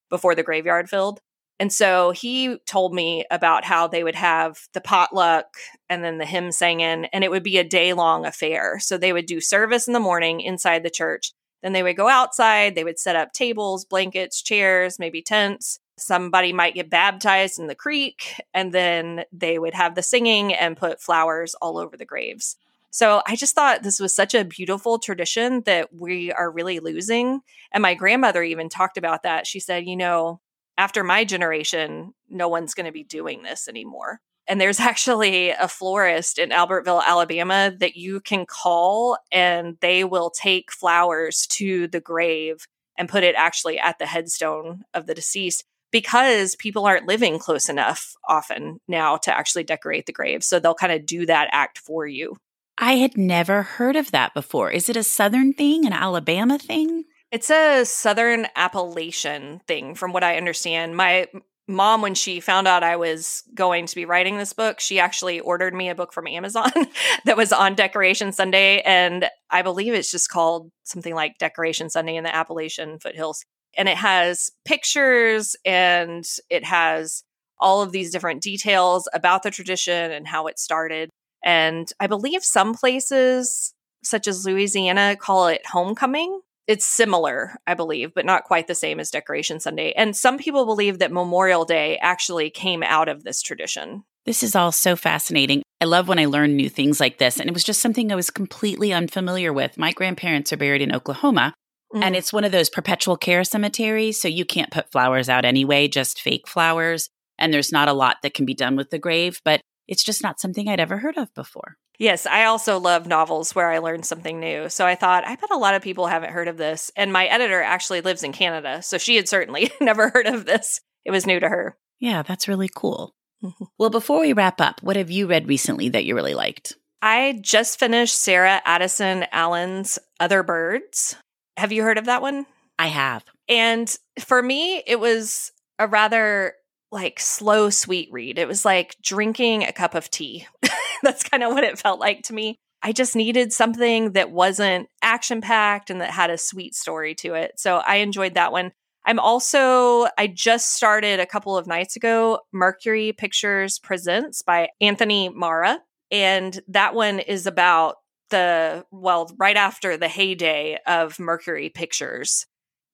before 0.09 0.33
the 0.33 0.43
graveyard 0.43 0.89
filled. 0.89 1.19
And 1.61 1.71
so 1.71 2.09
he 2.09 2.57
told 2.65 2.91
me 2.91 3.23
about 3.29 3.65
how 3.65 3.85
they 3.87 4.03
would 4.03 4.15
have 4.15 4.67
the 4.73 4.81
potluck 4.81 5.45
and 5.89 6.03
then 6.03 6.17
the 6.17 6.25
hymn 6.25 6.51
singing, 6.51 7.05
and 7.05 7.23
it 7.23 7.29
would 7.29 7.43
be 7.43 7.59
a 7.59 7.63
day 7.63 7.93
long 7.93 8.25
affair. 8.25 8.79
So 8.79 8.97
they 8.97 9.13
would 9.13 9.27
do 9.27 9.39
service 9.39 9.85
in 9.85 9.93
the 9.93 9.99
morning 9.99 10.41
inside 10.41 10.81
the 10.81 10.89
church. 10.89 11.33
Then 11.61 11.73
they 11.73 11.83
would 11.83 11.97
go 11.97 12.09
outside, 12.09 12.73
they 12.73 12.83
would 12.83 12.97
set 12.97 13.15
up 13.15 13.31
tables, 13.31 13.85
blankets, 13.85 14.41
chairs, 14.41 14.97
maybe 14.97 15.21
tents. 15.21 15.79
Somebody 15.99 16.51
might 16.51 16.73
get 16.73 16.89
baptized 16.89 17.59
in 17.59 17.67
the 17.67 17.75
creek, 17.75 18.41
and 18.55 18.73
then 18.73 19.25
they 19.31 19.59
would 19.59 19.75
have 19.75 19.93
the 19.93 20.01
singing 20.01 20.55
and 20.55 20.75
put 20.75 20.99
flowers 20.99 21.53
all 21.61 21.77
over 21.77 21.95
the 21.95 22.05
graves. 22.05 22.57
So 22.89 23.21
I 23.27 23.35
just 23.35 23.53
thought 23.53 23.83
this 23.83 23.99
was 23.99 24.15
such 24.15 24.33
a 24.33 24.43
beautiful 24.43 24.97
tradition 24.97 25.61
that 25.67 25.93
we 25.93 26.31
are 26.31 26.49
really 26.49 26.79
losing. 26.79 27.41
And 27.71 27.83
my 27.83 27.93
grandmother 27.93 28.41
even 28.41 28.67
talked 28.67 28.97
about 28.97 29.21
that. 29.21 29.45
She 29.45 29.59
said, 29.59 29.85
you 29.85 29.95
know, 29.95 30.41
after 30.81 31.03
my 31.03 31.23
generation, 31.23 32.11
no 32.27 32.47
one's 32.47 32.73
going 32.73 32.87
to 32.87 32.91
be 32.91 33.03
doing 33.03 33.43
this 33.43 33.67
anymore. 33.67 34.19
And 34.47 34.59
there's 34.59 34.79
actually 34.91 35.51
a 35.51 35.67
florist 35.67 36.39
in 36.39 36.49
Albertville, 36.49 37.05
Alabama 37.05 37.71
that 37.79 37.95
you 37.95 38.19
can 38.19 38.47
call 38.47 39.19
and 39.31 39.77
they 39.81 40.03
will 40.03 40.31
take 40.31 40.71
flowers 40.71 41.45
to 41.51 41.87
the 41.87 42.01
grave 42.01 42.65
and 42.97 43.07
put 43.07 43.23
it 43.23 43.35
actually 43.37 43.77
at 43.79 43.99
the 43.99 44.07
headstone 44.07 44.81
of 44.95 45.05
the 45.05 45.13
deceased 45.13 45.63
because 45.91 46.55
people 46.55 46.87
aren't 46.87 47.07
living 47.07 47.37
close 47.37 47.69
enough 47.69 48.15
often 48.27 48.79
now 48.87 49.17
to 49.17 49.37
actually 49.37 49.63
decorate 49.63 50.07
the 50.07 50.13
grave. 50.13 50.43
So 50.43 50.59
they'll 50.59 50.73
kind 50.73 50.93
of 50.93 51.05
do 51.05 51.27
that 51.27 51.49
act 51.51 51.77
for 51.77 52.07
you. 52.07 52.37
I 52.79 52.93
had 52.93 53.19
never 53.19 53.61
heard 53.61 53.95
of 53.95 54.09
that 54.11 54.33
before. 54.33 54.71
Is 54.71 54.89
it 54.89 54.97
a 54.97 55.03
Southern 55.03 55.53
thing, 55.53 55.85
an 55.85 55.93
Alabama 55.93 56.57
thing? 56.57 57.03
It's 57.31 57.49
a 57.49 57.85
Southern 57.85 58.47
Appalachian 58.57 59.61
thing, 59.65 59.95
from 59.95 60.11
what 60.11 60.23
I 60.23 60.35
understand. 60.35 60.97
My 60.97 61.27
mom, 61.65 62.01
when 62.01 62.13
she 62.13 62.41
found 62.41 62.67
out 62.67 62.83
I 62.83 62.97
was 62.97 63.43
going 63.55 63.85
to 63.85 63.95
be 63.95 64.03
writing 64.03 64.37
this 64.37 64.51
book, 64.51 64.81
she 64.81 64.99
actually 64.99 65.39
ordered 65.39 65.73
me 65.73 65.87
a 65.87 65.95
book 65.95 66.11
from 66.11 66.27
Amazon 66.27 66.69
that 67.25 67.37
was 67.37 67.53
on 67.53 67.75
Decoration 67.75 68.33
Sunday. 68.33 68.81
And 68.81 69.29
I 69.49 69.61
believe 69.61 69.93
it's 69.93 70.11
just 70.11 70.29
called 70.29 70.71
something 70.83 71.15
like 71.15 71.37
Decoration 71.37 71.89
Sunday 71.89 72.17
in 72.17 72.25
the 72.25 72.35
Appalachian 72.35 72.99
foothills. 72.99 73.45
And 73.77 73.87
it 73.87 73.97
has 73.97 74.51
pictures 74.65 75.55
and 75.65 76.25
it 76.49 76.65
has 76.65 77.23
all 77.59 77.81
of 77.81 77.93
these 77.93 78.11
different 78.11 78.43
details 78.43 79.07
about 79.13 79.43
the 79.43 79.51
tradition 79.51 80.11
and 80.11 80.27
how 80.27 80.47
it 80.47 80.59
started. 80.59 81.09
And 81.45 81.89
I 81.97 82.07
believe 82.07 82.43
some 82.43 82.73
places, 82.73 83.73
such 84.03 84.27
as 84.27 84.45
Louisiana, 84.45 85.15
call 85.15 85.47
it 85.47 85.65
homecoming 85.65 86.41
it's 86.67 86.85
similar, 86.85 87.59
I 87.65 87.73
believe, 87.73 88.13
but 88.13 88.25
not 88.25 88.43
quite 88.43 88.67
the 88.67 88.75
same 88.75 88.99
as 88.99 89.09
Decoration 89.09 89.59
Sunday. 89.59 89.93
And 89.93 90.15
some 90.15 90.37
people 90.37 90.65
believe 90.65 90.99
that 90.99 91.11
Memorial 91.11 91.65
Day 91.65 91.97
actually 91.97 92.49
came 92.49 92.83
out 92.83 93.09
of 93.09 93.23
this 93.23 93.41
tradition. 93.41 94.03
This 94.25 94.43
is 94.43 94.55
all 94.55 94.71
so 94.71 94.95
fascinating. 94.95 95.63
I 95.79 95.85
love 95.85 96.07
when 96.07 96.19
I 96.19 96.25
learn 96.25 96.55
new 96.55 96.69
things 96.69 96.99
like 96.99 97.17
this. 97.17 97.39
And 97.39 97.49
it 97.49 97.53
was 97.53 97.63
just 97.63 97.81
something 97.81 98.11
I 98.11 98.15
was 98.15 98.29
completely 98.29 98.93
unfamiliar 98.93 99.51
with. 99.51 99.77
My 99.77 99.91
grandparents 99.91 100.53
are 100.53 100.57
buried 100.57 100.83
in 100.83 100.93
Oklahoma, 100.93 101.53
mm. 101.93 102.03
and 102.03 102.15
it's 102.15 102.31
one 102.31 102.43
of 102.43 102.51
those 102.51 102.69
perpetual 102.69 103.17
care 103.17 103.43
cemeteries. 103.43 104.21
So 104.21 104.27
you 104.27 104.45
can't 104.45 104.71
put 104.71 104.91
flowers 104.91 105.27
out 105.27 105.45
anyway, 105.45 105.87
just 105.87 106.21
fake 106.21 106.47
flowers. 106.47 107.09
And 107.39 107.51
there's 107.51 107.71
not 107.71 107.87
a 107.87 107.93
lot 107.93 108.17
that 108.21 108.35
can 108.35 108.45
be 108.45 108.53
done 108.53 108.75
with 108.75 108.91
the 108.91 108.99
grave, 108.99 109.41
but 109.43 109.61
it's 109.87 110.03
just 110.03 110.21
not 110.21 110.39
something 110.39 110.69
I'd 110.69 110.79
ever 110.79 110.99
heard 110.99 111.17
of 111.17 111.33
before. 111.33 111.77
Yes, 112.01 112.25
I 112.25 112.45
also 112.45 112.79
love 112.79 113.05
novels 113.05 113.53
where 113.53 113.69
I 113.69 113.77
learn 113.77 114.01
something 114.01 114.39
new. 114.39 114.69
So 114.69 114.87
I 114.87 114.95
thought, 114.95 115.23
I 115.23 115.35
bet 115.35 115.51
a 115.51 115.57
lot 115.57 115.75
of 115.75 115.83
people 115.83 116.07
haven't 116.07 116.31
heard 116.31 116.47
of 116.47 116.57
this. 116.57 116.89
And 116.95 117.13
my 117.13 117.27
editor 117.27 117.61
actually 117.61 118.01
lives 118.01 118.23
in 118.23 118.31
Canada. 118.31 118.81
So 118.81 118.97
she 118.97 119.17
had 119.17 119.29
certainly 119.29 119.69
never 119.81 120.09
heard 120.09 120.25
of 120.25 120.47
this. 120.47 120.81
It 121.05 121.11
was 121.11 121.27
new 121.27 121.39
to 121.39 121.47
her. 121.47 121.77
Yeah, 121.99 122.23
that's 122.23 122.47
really 122.47 122.71
cool. 122.75 123.13
Mm-hmm. 123.43 123.65
Well, 123.77 123.91
before 123.91 124.19
we 124.19 124.33
wrap 124.33 124.59
up, 124.59 124.81
what 124.81 124.95
have 124.95 125.11
you 125.11 125.27
read 125.27 125.47
recently 125.47 125.89
that 125.89 126.03
you 126.03 126.15
really 126.15 126.33
liked? 126.33 126.75
I 127.03 127.37
just 127.39 127.77
finished 127.77 128.19
Sarah 128.19 128.63
Addison 128.65 129.27
Allen's 129.31 129.99
Other 130.19 130.41
Birds. 130.41 131.15
Have 131.55 131.71
you 131.71 131.83
heard 131.83 131.99
of 131.99 132.05
that 132.05 132.23
one? 132.23 132.47
I 132.79 132.87
have. 132.87 133.23
And 133.47 133.95
for 134.17 134.41
me, 134.41 134.81
it 134.87 134.99
was 134.99 135.51
a 135.77 135.85
rather 135.85 136.55
like 136.91 137.19
slow, 137.19 137.69
sweet 137.69 138.09
read. 138.11 138.37
It 138.37 138.47
was 138.47 138.65
like 138.65 138.95
drinking 139.01 139.63
a 139.63 139.71
cup 139.71 139.95
of 139.95 140.09
tea. 140.09 140.45
That's 141.03 141.23
kind 141.23 141.43
of 141.43 141.53
what 141.53 141.63
it 141.63 141.79
felt 141.79 141.99
like 141.99 142.23
to 142.23 142.33
me. 142.33 142.57
I 142.83 142.91
just 142.91 143.15
needed 143.15 143.53
something 143.53 144.13
that 144.13 144.31
wasn't 144.31 144.87
action 145.01 145.41
packed 145.41 145.89
and 145.89 146.01
that 146.01 146.11
had 146.11 146.29
a 146.29 146.37
sweet 146.37 146.75
story 146.75 147.13
to 147.15 147.35
it. 147.35 147.53
So 147.57 147.77
I 147.77 147.97
enjoyed 147.97 148.33
that 148.33 148.51
one. 148.51 148.71
I'm 149.05 149.19
also, 149.19 150.07
I 150.17 150.27
just 150.27 150.73
started 150.73 151.19
a 151.19 151.25
couple 151.25 151.57
of 151.57 151.67
nights 151.67 151.95
ago, 151.95 152.39
Mercury 152.51 153.13
Pictures 153.13 153.79
Presents 153.79 154.41
by 154.41 154.69
Anthony 154.79 155.29
Marra. 155.29 155.77
And 156.11 156.59
that 156.67 156.93
one 156.93 157.19
is 157.19 157.47
about 157.47 157.95
the, 158.29 158.85
well, 158.91 159.29
right 159.37 159.57
after 159.57 159.97
the 159.97 160.07
heyday 160.07 160.77
of 160.85 161.19
Mercury 161.19 161.69
Pictures. 161.69 162.45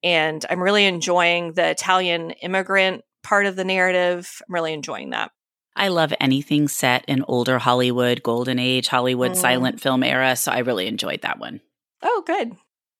And 0.03 0.45
I'm 0.49 0.61
really 0.61 0.85
enjoying 0.85 1.53
the 1.53 1.69
Italian 1.69 2.31
immigrant 2.31 3.03
part 3.27 3.45
of 3.45 3.57
the 3.57 3.65
narrative. 3.65 4.41
I'm 4.47 4.53
really 4.53 4.73
enjoying 4.73 5.09
that. 5.09 5.31
I 5.75 5.89
love 5.89 6.13
anything 6.19 6.69
set 6.69 7.03
in 7.07 7.25
older 7.27 7.59
Hollywood, 7.59 8.23
golden 8.23 8.57
age, 8.57 8.87
Hollywood 8.87 9.33
mm. 9.33 9.35
silent 9.35 9.81
film 9.81 10.01
era. 10.01 10.35
So 10.37 10.51
I 10.51 10.59
really 10.59 10.87
enjoyed 10.87 11.21
that 11.21 11.37
one. 11.37 11.59
Oh, 12.01 12.23
good. 12.25 12.53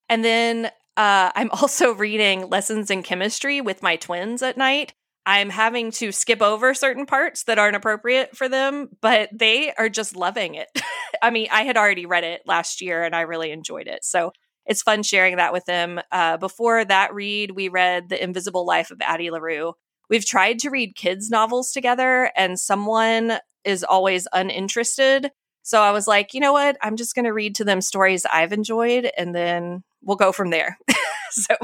And 0.09 0.23
then 0.23 0.65
uh, 0.97 1.31
I'm 1.33 1.49
also 1.53 1.93
reading 1.93 2.49
Lessons 2.49 2.91
in 2.91 3.03
Chemistry 3.03 3.61
with 3.61 3.81
my 3.81 3.95
twins 3.95 4.43
at 4.43 4.57
night. 4.57 4.93
I'm 5.25 5.49
having 5.49 5.91
to 5.91 6.11
skip 6.11 6.41
over 6.41 6.73
certain 6.73 7.05
parts 7.05 7.43
that 7.45 7.57
aren't 7.57 7.75
appropriate 7.75 8.35
for 8.35 8.47
them, 8.47 8.89
but 9.01 9.29
they 9.33 9.73
are 9.73 9.89
just 9.89 10.15
loving 10.15 10.55
it. 10.55 10.67
I 11.21 11.31
mean, 11.31 11.47
I 11.51 11.63
had 11.63 11.77
already 11.77 12.05
read 12.05 12.25
it 12.25 12.41
last 12.45 12.81
year 12.81 13.03
and 13.03 13.15
I 13.15 13.21
really 13.21 13.51
enjoyed 13.51 13.87
it. 13.87 14.03
So 14.03 14.31
it's 14.65 14.83
fun 14.83 15.03
sharing 15.03 15.37
that 15.37 15.53
with 15.53 15.65
them. 15.65 15.99
Uh, 16.11 16.35
before 16.37 16.83
that 16.83 17.13
read, 17.13 17.51
we 17.51 17.69
read 17.69 18.09
The 18.09 18.21
Invisible 18.21 18.65
Life 18.65 18.91
of 18.91 19.01
Addie 19.01 19.31
LaRue 19.31 19.73
we've 20.09 20.25
tried 20.25 20.59
to 20.59 20.69
read 20.69 20.95
kids' 20.95 21.29
novels 21.29 21.71
together, 21.71 22.31
and 22.35 22.59
someone 22.59 23.39
is 23.63 23.83
always 23.83 24.27
uninterested. 24.33 25.31
So 25.63 25.81
I 25.81 25.91
was 25.91 26.07
like, 26.07 26.33
you 26.33 26.39
know 26.39 26.53
what? 26.53 26.77
I'm 26.81 26.95
just 26.95 27.13
going 27.13 27.25
to 27.25 27.33
read 27.33 27.55
to 27.55 27.65
them 27.65 27.81
stories 27.81 28.25
I've 28.25 28.53
enjoyed, 28.53 29.11
and 29.17 29.35
then 29.35 29.83
we'll 30.01 30.17
go 30.17 30.31
from 30.31 30.49
there. 30.49 30.77
so, 31.31 31.55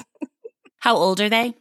how 0.80 0.96
old 0.96 1.22
are 1.22 1.30
they? 1.30 1.54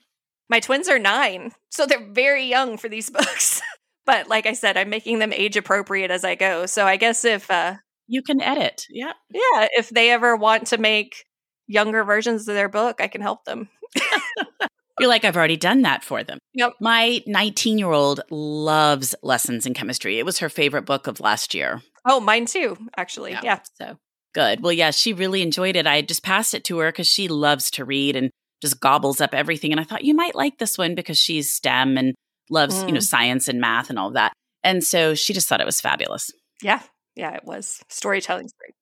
My 0.48 0.60
twins 0.60 0.88
are 0.88 0.98
nine, 0.98 1.52
so 1.70 1.86
they're 1.86 2.04
very 2.10 2.44
young 2.46 2.76
for 2.76 2.88
these 2.88 3.10
books. 3.18 3.62
but 4.04 4.28
like 4.28 4.46
I 4.46 4.52
said, 4.52 4.76
I'm 4.76 4.90
making 4.90 5.20
them 5.20 5.32
age 5.32 5.56
appropriate 5.56 6.10
as 6.10 6.24
I 6.24 6.34
go. 6.34 6.66
So 6.66 6.84
I 6.84 6.96
guess 6.96 7.24
if 7.24 7.50
uh, 7.50 7.76
you 8.08 8.22
can 8.22 8.42
edit, 8.42 8.86
yeah, 8.90 9.12
yeah, 9.30 9.68
if 9.72 9.88
they 9.90 10.10
ever 10.10 10.36
want 10.36 10.66
to 10.68 10.78
make 10.78 11.24
younger 11.68 12.04
versions 12.04 12.48
of 12.48 12.54
their 12.54 12.68
book, 12.68 13.00
I 13.00 13.08
can 13.08 13.20
help 13.20 13.44
them. 13.44 13.68
You're 14.98 15.08
like, 15.08 15.24
I've 15.24 15.36
already 15.36 15.56
done 15.56 15.82
that 15.82 16.04
for 16.04 16.22
them. 16.22 16.38
Yep. 16.54 16.74
My 16.80 17.22
19 17.26 17.78
year 17.78 17.90
old 17.90 18.20
loves 18.30 19.14
Lessons 19.22 19.66
in 19.66 19.74
Chemistry. 19.74 20.18
It 20.18 20.26
was 20.26 20.38
her 20.38 20.48
favorite 20.48 20.84
book 20.84 21.06
of 21.06 21.20
last 21.20 21.54
year. 21.54 21.82
Oh, 22.04 22.20
mine 22.20 22.46
too, 22.46 22.76
actually. 22.96 23.32
Yeah. 23.32 23.40
yeah. 23.42 23.58
So 23.74 23.96
good. 24.34 24.62
Well, 24.62 24.72
yeah, 24.72 24.90
she 24.90 25.12
really 25.12 25.42
enjoyed 25.42 25.76
it. 25.76 25.86
I 25.86 26.02
just 26.02 26.22
passed 26.22 26.54
it 26.54 26.64
to 26.64 26.78
her 26.78 26.90
because 26.90 27.06
she 27.06 27.28
loves 27.28 27.70
to 27.72 27.84
read 27.84 28.16
and 28.16 28.30
just 28.60 28.80
gobbles 28.80 29.20
up 29.20 29.34
everything. 29.34 29.72
And 29.72 29.80
I 29.80 29.84
thought 29.84 30.04
you 30.04 30.14
might 30.14 30.34
like 30.34 30.58
this 30.58 30.76
one 30.78 30.94
because 30.94 31.18
she's 31.18 31.52
STEM 31.52 31.96
and 31.96 32.14
loves, 32.50 32.76
mm. 32.76 32.88
you 32.88 32.92
know, 32.92 33.00
mm. 33.00 33.04
science 33.04 33.48
and 33.48 33.60
math 33.60 33.90
and 33.90 33.98
all 33.98 34.08
of 34.08 34.14
that. 34.14 34.32
And 34.62 34.84
so 34.84 35.14
she 35.14 35.32
just 35.32 35.48
thought 35.48 35.60
it 35.60 35.66
was 35.66 35.80
fabulous. 35.80 36.30
Yeah. 36.62 36.80
Yeah, 37.16 37.34
it 37.34 37.44
was. 37.44 37.80
Storytelling's 37.88 38.52
great. 38.58 38.74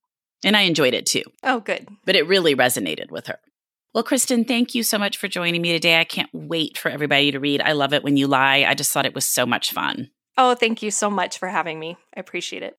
And 0.44 0.56
I 0.56 0.62
enjoyed 0.62 0.94
it 0.94 1.06
too. 1.06 1.22
Oh, 1.42 1.60
good. 1.60 1.88
But 2.04 2.16
it 2.16 2.26
really 2.26 2.54
resonated 2.54 3.10
with 3.10 3.26
her. 3.26 3.38
Well, 3.92 4.04
Kristen, 4.04 4.44
thank 4.44 4.76
you 4.76 4.84
so 4.84 4.98
much 4.98 5.16
for 5.16 5.26
joining 5.26 5.62
me 5.62 5.72
today. 5.72 5.98
I 5.98 6.04
can't 6.04 6.30
wait 6.32 6.78
for 6.78 6.90
everybody 6.90 7.32
to 7.32 7.40
read 7.40 7.60
I 7.60 7.72
Love 7.72 7.92
It 7.92 8.04
When 8.04 8.16
You 8.16 8.28
Lie. 8.28 8.64
I 8.68 8.74
just 8.74 8.92
thought 8.92 9.04
it 9.04 9.16
was 9.16 9.24
so 9.24 9.44
much 9.44 9.72
fun. 9.72 10.10
Oh, 10.38 10.54
thank 10.54 10.80
you 10.80 10.92
so 10.92 11.10
much 11.10 11.38
for 11.38 11.48
having 11.48 11.80
me. 11.80 11.96
I 12.16 12.20
appreciate 12.20 12.62
it. 12.62 12.78